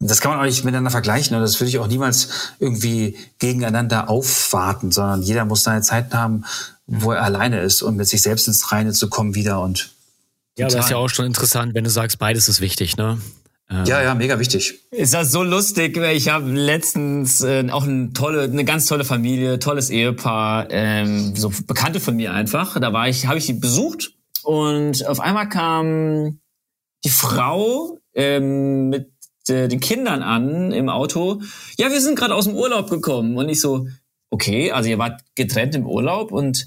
[0.00, 2.28] das kann man auch nicht miteinander vergleichen und das würde ich auch niemals
[2.58, 6.44] irgendwie gegeneinander aufwarten, sondern jeder muss seine Zeit haben,
[6.86, 9.90] wo er alleine ist und mit sich selbst ins Reine zu kommen wieder und
[10.56, 13.18] ja, aber das ist ja auch schon interessant, wenn du sagst, beides ist wichtig, ne?
[13.70, 13.84] Ähm.
[13.86, 14.80] Ja, ja, mega wichtig.
[14.90, 15.96] Ist das so lustig?
[15.96, 21.50] Ich habe letztens äh, auch eine tolle, eine ganz tolle Familie, tolles Ehepaar, ähm, so
[21.66, 22.78] Bekannte von mir einfach.
[22.78, 26.38] Da war ich, habe ich die besucht und auf einmal kam
[27.04, 29.13] die Frau ähm, mit
[29.48, 31.40] den Kindern an im Auto.
[31.78, 33.86] Ja, wir sind gerade aus dem Urlaub gekommen und ich so,
[34.30, 36.66] okay, also ihr wart getrennt im Urlaub und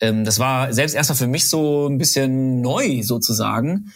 [0.00, 3.92] ähm, das war selbst erstmal für mich so ein bisschen neu sozusagen.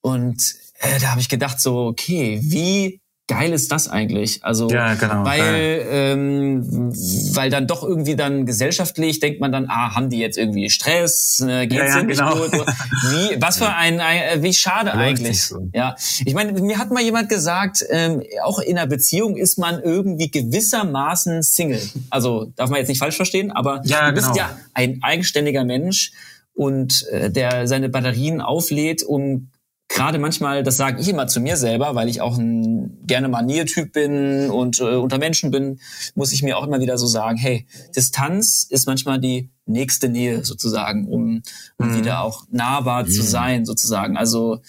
[0.00, 4.44] Und äh, da habe ich gedacht so, okay, wie geil ist das eigentlich?
[4.44, 6.92] Also ja, genau, weil ähm,
[7.34, 11.40] weil dann doch irgendwie dann gesellschaftlich denkt man dann, ah, haben die jetzt irgendwie Stress?
[11.40, 12.34] Äh, geht's ja, ja, nicht genau.
[12.36, 12.52] gut?
[13.10, 15.42] Wie was für ein, ein wie schade Läuft eigentlich.
[15.42, 15.68] So.
[15.72, 19.82] Ja, ich meine, mir hat mal jemand gesagt, ähm, auch in einer Beziehung ist man
[19.82, 21.80] irgendwie gewissermaßen Single.
[22.10, 24.38] Also darf man jetzt nicht falsch verstehen, aber ja, du bist genau.
[24.38, 26.12] ja ein eigenständiger Mensch
[26.54, 29.48] und äh, der seine Batterien auflädt, um
[29.94, 33.92] gerade manchmal, das sage ich immer zu mir selber, weil ich auch ein gerne Maniertyp
[33.92, 35.80] bin und äh, unter Menschen bin,
[36.14, 40.44] muss ich mir auch immer wieder so sagen, hey, Distanz ist manchmal die nächste Nähe
[40.44, 41.42] sozusagen, um,
[41.78, 41.98] um mhm.
[41.98, 43.08] wieder auch nahbar mhm.
[43.08, 44.16] zu sein sozusagen.
[44.16, 44.60] Also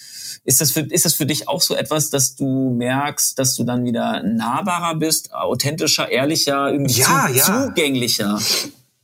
[0.44, 3.64] ist das für ist das für dich auch so etwas, dass du merkst, dass du
[3.64, 7.44] dann wieder nahbarer bist, authentischer, ehrlicher, irgendwie ja, zu, ja.
[7.44, 8.38] zugänglicher?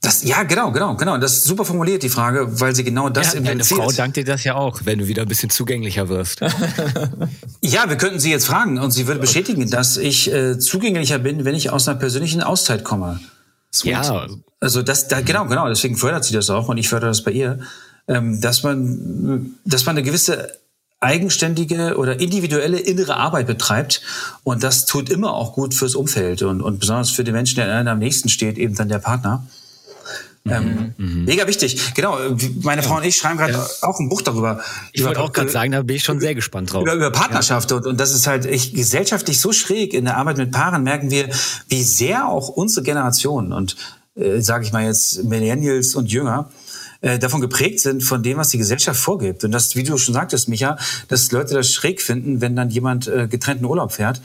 [0.03, 1.17] Das, ja, genau, genau, genau.
[1.17, 4.25] Das ist super formuliert, die Frage, weil sie genau das ja, Deine Frau dankt dir
[4.25, 6.41] das ja auch, wenn du wieder ein bisschen zugänglicher wirst.
[7.61, 11.45] ja, wir könnten sie jetzt fragen und sie würde bestätigen, dass ich äh, zugänglicher bin,
[11.45, 13.21] wenn ich aus einer persönlichen Auszeit komme.
[13.73, 13.93] Sweet.
[13.93, 14.27] Ja.
[14.59, 17.31] Also das, da, genau, genau, deswegen fördert sie das auch und ich fördere das bei
[17.31, 17.61] ihr,
[18.09, 20.51] ähm, dass man, dass man eine gewisse
[20.99, 24.03] eigenständige oder individuelle innere Arbeit betreibt.
[24.43, 27.73] Und das tut immer auch gut fürs Umfeld und, und besonders für den Menschen, der
[27.73, 29.47] einem am nächsten steht, eben dann der Partner.
[30.45, 31.25] Ähm, mhm.
[31.25, 31.95] Mega wichtig.
[31.95, 32.19] Genau,
[32.63, 33.67] meine Frau und ich schreiben gerade ja.
[33.83, 34.61] auch ein Buch darüber.
[34.93, 36.83] Ich wollte auch gerade sagen, da bin ich schon sehr gespannt drauf.
[36.83, 37.77] Über, über Partnerschaft ja.
[37.77, 39.95] und, und das ist halt echt gesellschaftlich so schräg.
[39.95, 41.29] In der Arbeit mit Paaren merken wir,
[41.69, 43.77] wie sehr auch unsere Generation und
[44.17, 46.51] äh, sage ich mal jetzt Millennials und Jünger,
[47.03, 49.45] äh, davon geprägt sind von dem, was die Gesellschaft vorgibt.
[49.45, 50.77] Und das, wie du schon sagtest, Micha,
[51.09, 54.21] dass Leute das schräg finden, wenn dann jemand äh, getrennten Urlaub fährt.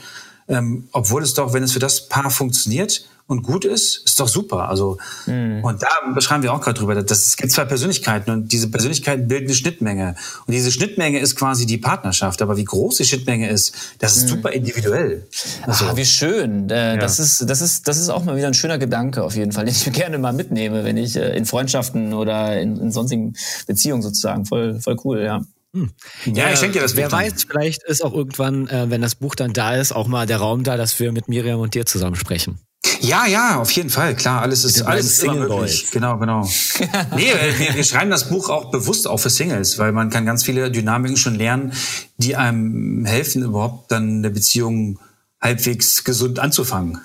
[0.48, 4.26] Ähm, obwohl es doch, wenn es für das Paar funktioniert und gut ist, ist doch
[4.26, 4.70] super.
[4.70, 5.62] Also mhm.
[5.62, 9.28] und da beschreiben wir auch gerade drüber, dass es gibt zwei Persönlichkeiten und diese Persönlichkeiten
[9.28, 10.16] bilden eine Schnittmenge
[10.46, 12.40] und diese Schnittmenge ist quasi die Partnerschaft.
[12.40, 14.28] Aber wie groß die Schnittmenge ist, das ist mhm.
[14.28, 15.28] super individuell.
[15.62, 16.70] Also, Ach, wie schön.
[16.70, 16.96] Äh, ja.
[16.96, 19.66] Das ist das ist das ist auch mal wieder ein schöner Gedanke auf jeden Fall,
[19.66, 23.34] den ich mir gerne mal mitnehme, wenn ich äh, in Freundschaften oder in, in sonstigen
[23.66, 25.42] Beziehungen sozusagen voll voll cool, ja.
[25.74, 25.90] Hm.
[26.24, 26.96] Ja, ja, ich denke dir das.
[26.96, 30.26] Wer weiß, vielleicht ist auch irgendwann, äh, wenn das Buch dann da ist, auch mal
[30.26, 32.58] der Raum da, dass wir mit Miriam und dir zusammen sprechen.
[33.00, 35.88] Ja, ja, auf jeden Fall, klar, alles ist, alles ist immer möglich.
[35.90, 36.42] Genau, genau.
[37.16, 40.44] nee, wir, wir schreiben das Buch auch bewusst auch für Singles, weil man kann ganz
[40.44, 41.72] viele Dynamiken schon lernen,
[42.16, 44.98] die einem helfen, überhaupt dann eine Beziehung
[45.40, 47.00] halbwegs gesund anzufangen.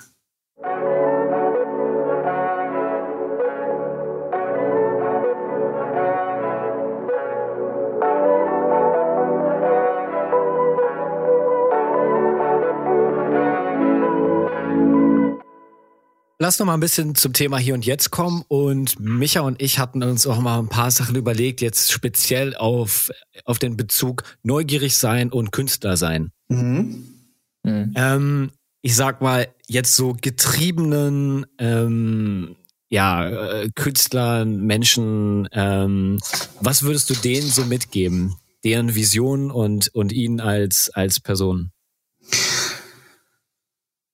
[16.44, 18.44] Lass noch mal ein bisschen zum Thema hier und jetzt kommen.
[18.48, 23.10] Und Micha und ich hatten uns auch mal ein paar Sachen überlegt, jetzt speziell auf,
[23.46, 26.32] auf den Bezug neugierig sein und Künstler sein.
[26.48, 27.06] Mhm.
[27.62, 27.94] Mhm.
[27.96, 28.50] Ähm,
[28.82, 32.56] ich sag mal, jetzt so getriebenen ähm,
[32.90, 36.18] ja, äh, Künstlern, Menschen, ähm,
[36.60, 38.36] was würdest du denen so mitgeben?
[38.64, 41.70] Deren Vision und, und ihnen als, als Person?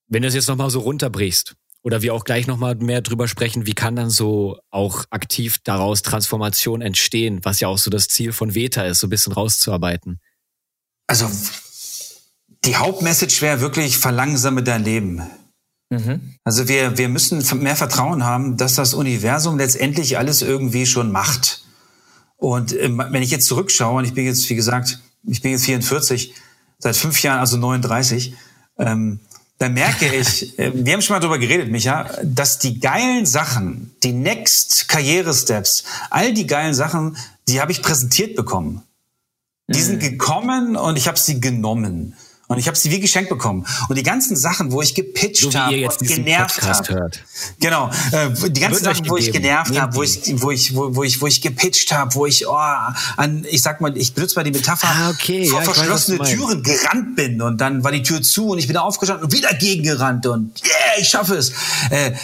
[0.06, 3.66] Wenn du es jetzt nochmal so runterbrichst oder wir auch gleich nochmal mehr drüber sprechen,
[3.66, 8.32] wie kann dann so auch aktiv daraus Transformation entstehen, was ja auch so das Ziel
[8.32, 10.20] von Veta ist, so ein bisschen rauszuarbeiten.
[11.06, 11.28] Also
[12.64, 15.22] die Hauptmessage wäre wirklich, verlangsame dein Leben.
[15.90, 16.34] Mhm.
[16.44, 21.64] Also wir, wir müssen mehr Vertrauen haben, dass das Universum letztendlich alles irgendwie schon macht.
[22.36, 25.64] Und ähm, wenn ich jetzt zurückschaue, und ich bin jetzt, wie gesagt, ich bin jetzt
[25.64, 26.34] 44,
[26.78, 28.34] seit fünf Jahren, also 39,
[28.78, 29.20] ähm,
[29.60, 33.94] da merke ich, äh, wir haben schon mal drüber geredet, Micha, dass die geilen Sachen,
[34.02, 38.82] die Next Karriere-Steps, all die geilen Sachen, die habe ich präsentiert bekommen.
[39.68, 40.00] Die sind mhm.
[40.00, 42.16] gekommen und ich habe sie genommen.
[42.50, 43.64] Und ich habe sie wie geschenkt bekommen.
[43.88, 47.10] Und die ganzen Sachen, wo ich gepitcht so habe und genervt habe.
[47.60, 47.88] Genau.
[48.10, 51.20] Äh, die ganzen Sachen, wo ich genervt habe, wo ich, wo ich, wo, wo ich,
[51.20, 52.56] wo ich gepitcht habe, wo ich, oh,
[53.16, 55.46] an, ich sag mal, ich benutze mal die Metapher, ah, okay.
[55.46, 58.66] vor ja, verschlossene weiß, Türen gerannt bin und dann war die Tür zu und ich
[58.66, 61.52] bin aufgestanden und wieder gegengerannt und yeah, ich schaffe es.
[61.90, 62.14] Äh,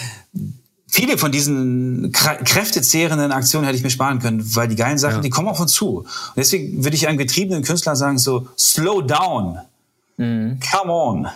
[0.89, 5.21] viele von diesen kräftezehrenden Aktionen hätte ich mir sparen können, weil die geilen Sachen, ja.
[5.21, 5.99] die kommen auf uns zu.
[5.99, 9.59] Und deswegen würde ich einem getriebenen Künstler sagen, so, slow down.
[10.17, 10.59] Mhm.
[10.71, 11.27] Come on.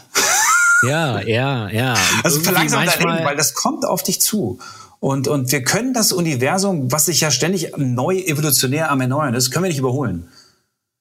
[0.87, 1.95] Ja, ja, ja.
[2.23, 4.59] Also verlangsam dein Leben, weil das kommt auf dich zu.
[4.99, 9.51] Und, und wir können das Universum, was sich ja ständig neu evolutionär am Erneuern ist,
[9.51, 10.27] können wir nicht überholen.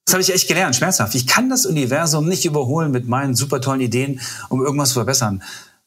[0.07, 1.15] Das habe ich echt gelernt, schmerzhaft.
[1.15, 5.43] Ich kann das Universum nicht überholen mit meinen super tollen Ideen, um irgendwas zu verbessern.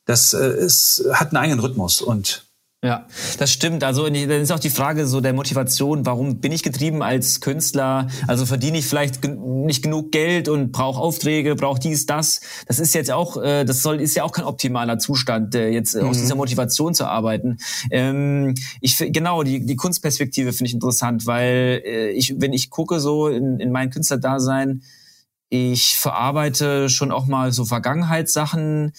[0.05, 2.45] Das äh, ist, hat einen eigenen Rhythmus und
[2.83, 3.07] ja,
[3.39, 3.85] das stimmt.
[3.85, 8.09] Also dann ist auch die Frage so der Motivation, warum bin ich getrieben als Künstler?
[8.27, 12.41] Also verdiene ich vielleicht nicht genug Geld und brauche Aufträge, brauche dies, das.
[12.67, 15.95] Das ist jetzt auch, äh, das soll ist ja auch kein optimaler Zustand, äh, jetzt
[15.95, 16.09] mhm.
[16.09, 17.57] aus dieser Motivation zu arbeiten.
[17.89, 22.99] Ähm, ich genau die die Kunstperspektive finde ich interessant, weil äh, ich wenn ich gucke
[22.99, 24.81] so in, in mein Künstlerdasein
[25.53, 28.91] ich verarbeite schon auch mal so Vergangenheitssachen.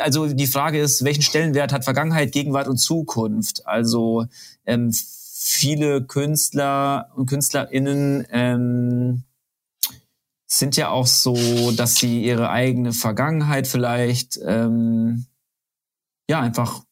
[0.00, 3.66] Also die Frage ist, welchen Stellenwert hat Vergangenheit, Gegenwart und Zukunft?
[3.66, 4.24] Also
[4.64, 9.24] ähm, viele Künstler und KünstlerInnen ähm,
[10.46, 15.26] sind ja auch so, dass sie ihre eigene Vergangenheit vielleicht ähm,
[16.26, 16.84] ja einfach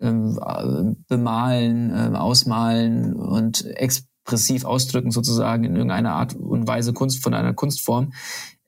[0.00, 7.22] ähm, bemalen, ähm, ausmalen und ex expressiv ausdrücken, sozusagen in irgendeiner Art und Weise Kunst
[7.22, 8.12] von einer Kunstform.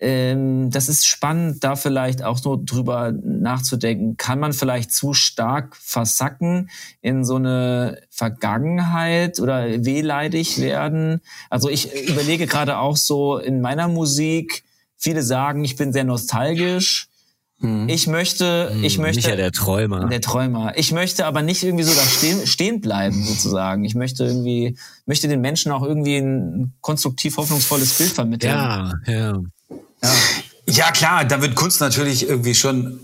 [0.00, 4.16] Ähm, das ist spannend, da vielleicht auch nur drüber nachzudenken.
[4.16, 11.20] Kann man vielleicht zu stark versacken in so eine Vergangenheit oder wehleidig werden?
[11.50, 14.64] Also ich überlege gerade auch so in meiner Musik,
[14.96, 17.08] viele sagen, ich bin sehr nostalgisch.
[17.62, 17.88] Hm.
[17.88, 19.22] Ich möchte, hm, ich möchte.
[19.22, 20.08] Micha, der Träumer.
[20.08, 20.72] Der Träumer.
[20.76, 23.84] Ich möchte aber nicht irgendwie so da stehen, stehen bleiben, sozusagen.
[23.84, 28.52] Ich möchte irgendwie, möchte den Menschen auch irgendwie ein konstruktiv hoffnungsvolles Bild vermitteln.
[28.52, 29.40] Ja, ja.
[30.02, 30.10] Ja,
[30.68, 33.00] ja klar, da wird Kunst natürlich irgendwie schon,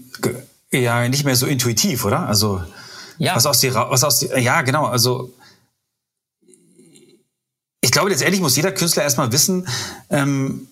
[0.73, 2.27] ja, nicht mehr so intuitiv, oder?
[2.27, 2.61] Also,
[3.19, 3.37] ja.
[3.37, 5.33] was aus die, was aus die, ja, genau, also,
[7.81, 9.69] ich glaube, letztendlich muss jeder Künstler erstmal wissen,
[10.11, 10.68] ähm,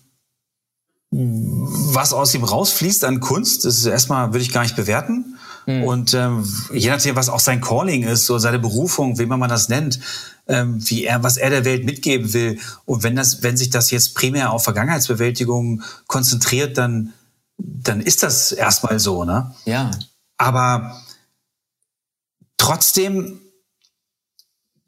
[1.11, 3.65] was aus ihm rausfließt an Kunst.
[3.65, 5.37] Das ist erstmal, würde ich gar nicht bewerten.
[5.67, 5.83] Mhm.
[5.85, 9.69] Und ähm, je nachdem, was auch sein Calling ist, so seine Berufung, wie man das
[9.69, 10.01] nennt,
[10.47, 12.59] ähm, wie er, was er der Welt mitgeben will.
[12.85, 17.13] Und wenn das, wenn sich das jetzt primär auf Vergangenheitsbewältigung konzentriert, dann,
[17.59, 19.55] dann ist das erstmal so, ne?
[19.65, 19.91] Ja.
[20.39, 21.03] Aber
[22.59, 23.41] trotzdem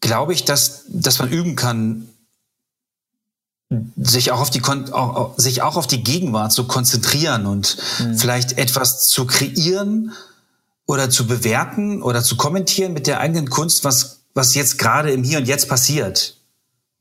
[0.00, 2.08] glaube ich, dass, dass man üben kann,
[3.96, 8.16] sich auch auf die auch, sich auch auf die Gegenwart zu konzentrieren und mhm.
[8.16, 10.12] vielleicht etwas zu kreieren
[10.86, 15.22] oder zu bewerten oder zu kommentieren mit der eigenen Kunst, was was jetzt gerade im
[15.22, 16.36] Hier und Jetzt passiert.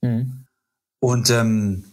[0.01, 0.45] Mhm.
[0.99, 1.85] Und ähm,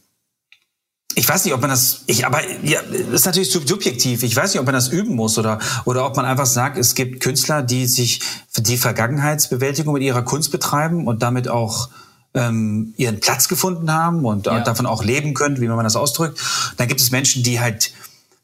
[1.15, 4.23] ich weiß nicht, ob man das, ich, aber ja, das ist natürlich subjektiv.
[4.23, 6.95] Ich weiß nicht, ob man das üben muss oder, oder ob man einfach sagt, es
[6.95, 8.21] gibt Künstler, die sich
[8.57, 11.91] die Vergangenheitsbewältigung mit ihrer Kunst betreiben und damit auch
[12.35, 14.61] ähm, ihren Platz gefunden haben und ja.
[14.61, 16.41] davon auch leben können, wie man das ausdrückt.
[16.77, 17.93] Dann gibt es Menschen, die halt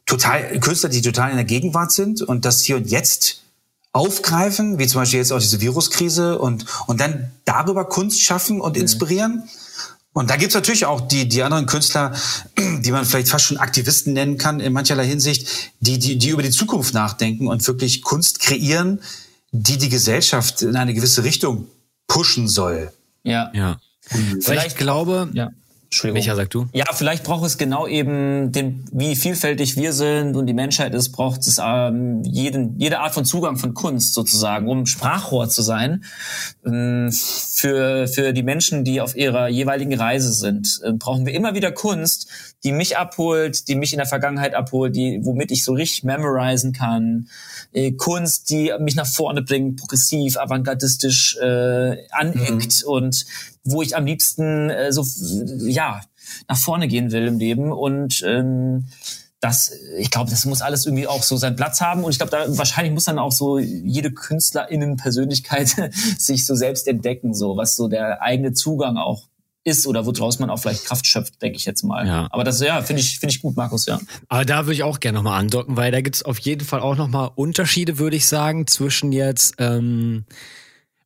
[0.05, 3.41] total, Künstler, die total in der Gegenwart sind und das hier und jetzt
[3.93, 8.75] aufgreifen, wie zum Beispiel jetzt auch diese Viruskrise und, und dann darüber Kunst schaffen und
[8.75, 8.83] mhm.
[8.83, 9.49] inspirieren.
[10.13, 12.13] Und da gibt's natürlich auch die, die anderen Künstler,
[12.57, 16.43] die man vielleicht fast schon Aktivisten nennen kann, in mancherlei Hinsicht, die, die, die über
[16.43, 19.01] die Zukunft nachdenken und wirklich Kunst kreieren,
[19.51, 21.67] die die Gesellschaft in eine gewisse Richtung
[22.07, 22.91] pushen soll.
[23.23, 23.51] Ja.
[23.53, 23.79] ja.
[24.39, 25.51] Vielleicht, ich glaube, ja.
[25.91, 26.21] Entschuldigung.
[26.21, 26.67] Micha, sag du.
[26.71, 31.11] Ja, vielleicht braucht es genau eben, den, wie vielfältig wir sind und die Menschheit ist,
[31.11, 36.05] braucht es ähm, jeden, jede Art von Zugang von Kunst sozusagen, um Sprachrohr zu sein
[36.65, 40.79] ähm, für, für die Menschen, die auf ihrer jeweiligen Reise sind.
[40.81, 44.95] Äh, brauchen wir immer wieder Kunst, die mich abholt, die mich in der Vergangenheit abholt,
[44.95, 47.27] die, womit ich so richtig memorisen kann.
[47.73, 52.91] Äh, Kunst, die mich nach vorne bringt, progressiv, avantgardistisch äh, aneckt mhm.
[52.91, 53.25] und
[53.63, 55.05] wo ich am liebsten äh, so
[55.65, 56.01] ja
[56.47, 58.85] nach vorne gehen will im Leben und ähm,
[59.41, 62.03] das, ich glaube, das muss alles irgendwie auch so seinen Platz haben.
[62.03, 65.67] Und ich glaube, da wahrscheinlich muss dann auch so jede KünstlerInnen-Persönlichkeit
[66.19, 69.30] sich so selbst entdecken, so was so der eigene Zugang auch
[69.63, 72.07] ist oder woraus man auch vielleicht Kraft schöpft, denke ich jetzt mal.
[72.07, 72.27] Ja.
[72.31, 73.99] Aber das ja, finde ich, finde ich gut, Markus, ja.
[74.27, 76.79] Aber da würde ich auch gerne nochmal andocken, weil da gibt es auf jeden Fall
[76.79, 80.25] auch nochmal Unterschiede, würde ich sagen, zwischen jetzt ähm,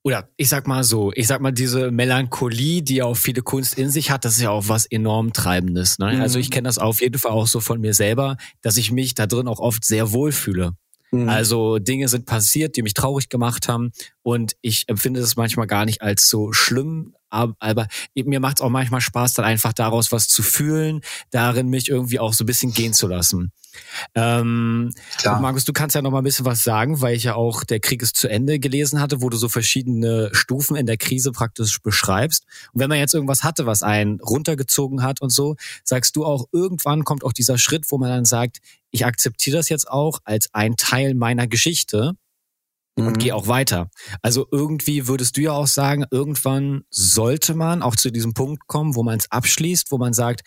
[0.06, 3.90] oder ich sag mal so, ich sag mal, diese Melancholie, die auch viele Kunst in
[3.90, 5.98] sich hat, das ist ja auch was enorm Treibendes.
[5.98, 6.14] Ne?
[6.14, 6.22] Mhm.
[6.22, 9.16] Also ich kenne das auf jeden Fall auch so von mir selber, dass ich mich
[9.16, 10.74] da drin auch oft sehr wohl fühle.
[11.12, 11.30] Mhm.
[11.30, 13.92] Also Dinge sind passiert, die mich traurig gemacht haben
[14.24, 18.70] und ich empfinde das manchmal gar nicht als so schlimm, aber mir macht es auch
[18.70, 21.02] manchmal Spaß, dann einfach daraus was zu fühlen,
[21.32, 23.52] darin mich irgendwie auch so ein bisschen gehen zu lassen.
[24.14, 24.94] Ähm.
[25.42, 27.80] Markus, du kannst ja noch mal ein bisschen was sagen, weil ich ja auch der
[27.80, 31.82] Krieg ist zu Ende gelesen hatte, wo du so verschiedene Stufen in der Krise praktisch
[31.82, 32.46] beschreibst.
[32.74, 36.48] Und wenn man jetzt irgendwas hatte, was einen runtergezogen hat und so, sagst du auch,
[36.52, 38.60] irgendwann kommt auch dieser Schritt, wo man dann sagt,
[38.92, 42.14] ich akzeptiere das jetzt auch als ein Teil meiner Geschichte
[42.96, 43.18] und mhm.
[43.18, 43.90] gehe auch weiter.
[44.22, 48.96] Also irgendwie würdest du ja auch sagen, irgendwann sollte man auch zu diesem Punkt kommen,
[48.96, 50.42] wo man es abschließt, wo man sagt,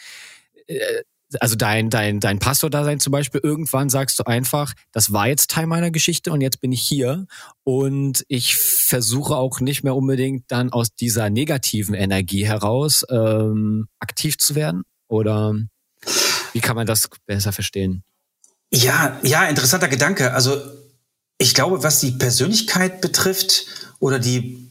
[0.66, 1.03] äh,
[1.41, 5.66] also dein, dein, dein Pastor-Dasein zum Beispiel, irgendwann sagst du einfach, das war jetzt Teil
[5.66, 7.26] meiner Geschichte und jetzt bin ich hier
[7.64, 14.39] und ich versuche auch nicht mehr unbedingt dann aus dieser negativen Energie heraus ähm, aktiv
[14.39, 14.83] zu werden?
[15.09, 15.55] Oder
[16.53, 18.05] wie kann man das besser verstehen?
[18.72, 20.33] Ja, ja, interessanter Gedanke.
[20.33, 20.61] Also
[21.39, 23.66] ich glaube, was die Persönlichkeit betrifft
[24.01, 24.68] oder die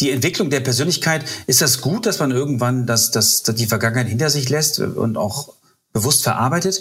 [0.00, 4.30] die Entwicklung der Persönlichkeit, ist das gut, dass man irgendwann das, das, die Vergangenheit hinter
[4.30, 5.54] sich lässt und auch
[5.92, 6.80] bewusst verarbeitet.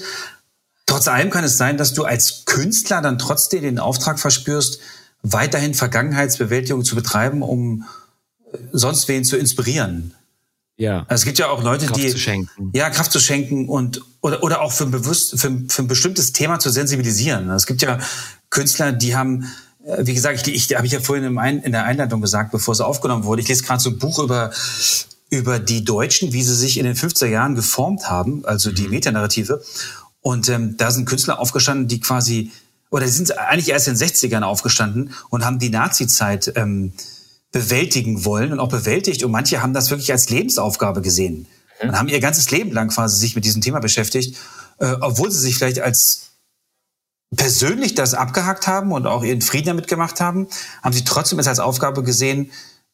[0.85, 4.79] Trotz allem kann es sein, dass du als Künstler dann trotzdem den Auftrag verspürst,
[5.23, 7.85] weiterhin Vergangenheitsbewältigung zu betreiben, um
[8.51, 10.13] äh, sonst wen zu inspirieren.
[10.77, 11.05] Ja.
[11.07, 12.71] Also es gibt ja auch Leute, Kraft die zu schenken.
[12.73, 16.33] ja Kraft zu schenken und oder oder auch für ein bewusst für, für ein bestimmtes
[16.33, 17.49] Thema zu sensibilisieren.
[17.51, 17.99] Es gibt ja
[18.49, 19.47] Künstler, die haben
[19.85, 21.23] äh, wie gesagt, ich, ich habe ich ja vorhin
[21.63, 24.51] in der Einleitung gesagt, bevor es aufgenommen wurde, ich lese gerade so ein Buch über
[25.31, 28.91] über die Deutschen, wie sie sich in den 50er Jahren geformt haben, also die mhm.
[28.91, 29.63] Metanarrative.
[30.19, 32.51] Und ähm, da sind Künstler aufgestanden, die quasi,
[32.91, 36.93] oder die sind eigentlich erst in den 60ern aufgestanden und haben die Nazi-Zeit ähm,
[37.51, 39.23] bewältigen wollen und auch bewältigt.
[39.23, 41.47] Und manche haben das wirklich als Lebensaufgabe gesehen
[41.81, 41.89] mhm.
[41.89, 44.37] und haben ihr ganzes Leben lang quasi sich mit diesem Thema beschäftigt,
[44.79, 46.31] äh, obwohl sie sich vielleicht als
[47.37, 50.47] persönlich das abgehakt haben und auch ihren Frieden damit gemacht haben,
[50.83, 52.51] haben sie trotzdem es als Aufgabe gesehen,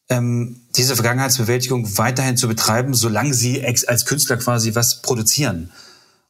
[0.09, 5.71] ähm, diese Vergangenheitsbewältigung weiterhin zu betreiben, solange sie als Künstler quasi was produzieren.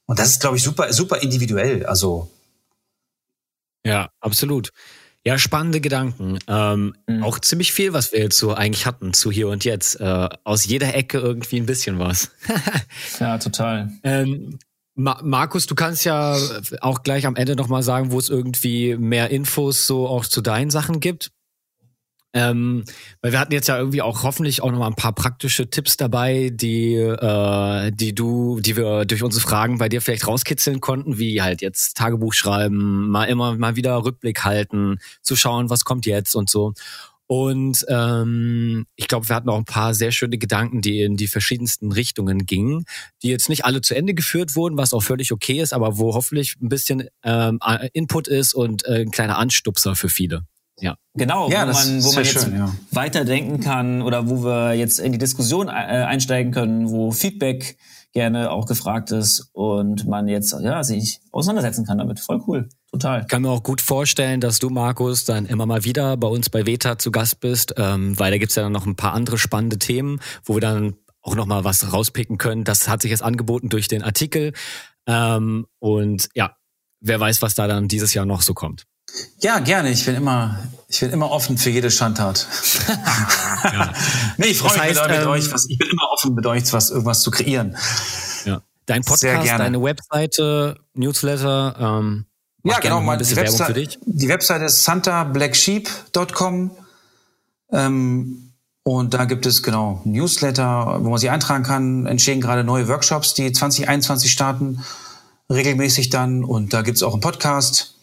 [0.06, 1.86] Und das ist, glaube ich, super, super individuell.
[1.86, 2.32] Also
[3.86, 4.72] ja, absolut.
[5.26, 6.40] Ja, spannende Gedanken.
[6.48, 7.24] Ähm, mhm.
[7.24, 10.00] Auch ziemlich viel, was wir jetzt so eigentlich hatten zu hier und jetzt.
[10.00, 12.32] Äh, aus jeder Ecke irgendwie ein bisschen was.
[13.20, 13.92] ja, total.
[14.04, 14.60] Ähm,
[14.96, 16.38] Ma Markus, du kannst ja
[16.82, 20.72] auch gleich am Ende nochmal sagen, wo es irgendwie mehr Infos so auch zu deinen
[20.72, 21.32] Sachen gibt.
[22.34, 22.84] Ähm,
[23.22, 26.52] weil wir hatten jetzt ja irgendwie auch hoffentlich auch nochmal ein paar praktische Tipps dabei,
[26.54, 31.42] die, äh, die du, die wir durch unsere Fragen bei dir vielleicht rauskitzeln konnten, wie
[31.42, 36.36] halt jetzt Tagebuch schreiben, mal immer mal wieder Rückblick halten, zu schauen, was kommt jetzt
[36.36, 36.74] und so.
[37.28, 41.28] Und ähm, ich glaube, wir hatten auch ein paar sehr schöne Gedanken, die in die
[41.28, 42.86] verschiedensten Richtungen gingen,
[43.22, 46.14] die jetzt nicht alle zu Ende geführt wurden, was auch völlig okay ist, aber wo
[46.14, 47.60] hoffentlich ein bisschen ähm,
[47.92, 50.44] Input ist und äh, ein kleiner Anstupser für viele.
[50.80, 50.96] Ja.
[51.16, 52.72] Genau, ja, wo man, wo man jetzt schön, ja.
[52.92, 57.78] weiterdenken kann oder wo wir jetzt in die Diskussion äh, einsteigen können, wo Feedback
[58.14, 62.20] gerne auch gefragt ist und man jetzt ja sich auseinandersetzen kann damit.
[62.20, 62.70] Voll cool.
[62.92, 63.22] Total.
[63.22, 66.50] Ich kann mir auch gut vorstellen, dass du, Markus, dann immer mal wieder bei uns
[66.50, 69.38] bei Veta zu Gast bist, ähm, weil da gibt's ja dann noch ein paar andere
[69.38, 72.64] spannende Themen, wo wir dann auch noch mal was rauspicken können.
[72.64, 74.54] Das hat sich jetzt angeboten durch den Artikel.
[75.06, 76.56] Ähm, und ja,
[77.02, 78.86] wer weiß, was da dann dieses Jahr noch so kommt.
[79.40, 79.92] Ja, gerne.
[79.92, 82.48] Ich bin immer, ich bin immer offen für jede Schandtat.
[83.64, 83.94] ja.
[84.38, 86.72] Nee, ich freue mich heißt, mit, ähm, euch, was, ich bin immer offen mit euch,
[86.72, 87.76] was, irgendwas zu kreieren.
[88.46, 88.62] Ja.
[88.86, 92.28] Dein Podcast, deine Webseite, Newsletter, ähm,
[92.64, 96.72] ja, genau, mal die, Website, die Webseite ist santablacksheep.com.
[97.72, 98.52] Ähm,
[98.84, 102.06] und da gibt es genau Newsletter, wo man sich eintragen kann.
[102.06, 104.84] Entstehen gerade neue Workshops, die 2021 starten,
[105.50, 106.44] regelmäßig dann.
[106.44, 107.97] Und da gibt es auch einen Podcast.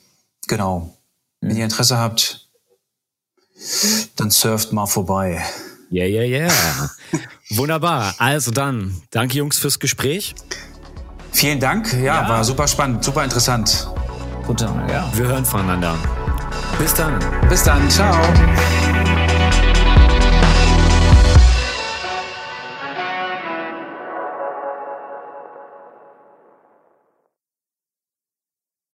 [0.46, 0.96] Genau.
[1.40, 2.48] Wenn ihr Interesse habt,
[4.16, 5.42] dann surft mal vorbei.
[5.90, 6.90] Yeah, yeah, yeah.
[7.50, 8.14] Wunderbar.
[8.18, 10.34] Also dann, danke Jungs fürs Gespräch.
[11.32, 11.92] Vielen Dank.
[11.92, 13.88] Ja, ja, war super spannend, super interessant.
[14.46, 15.10] Total, ja.
[15.14, 15.96] Wir hören voneinander.
[16.78, 17.18] Bis dann.
[17.48, 17.88] Bis dann.
[17.90, 18.14] Ciao.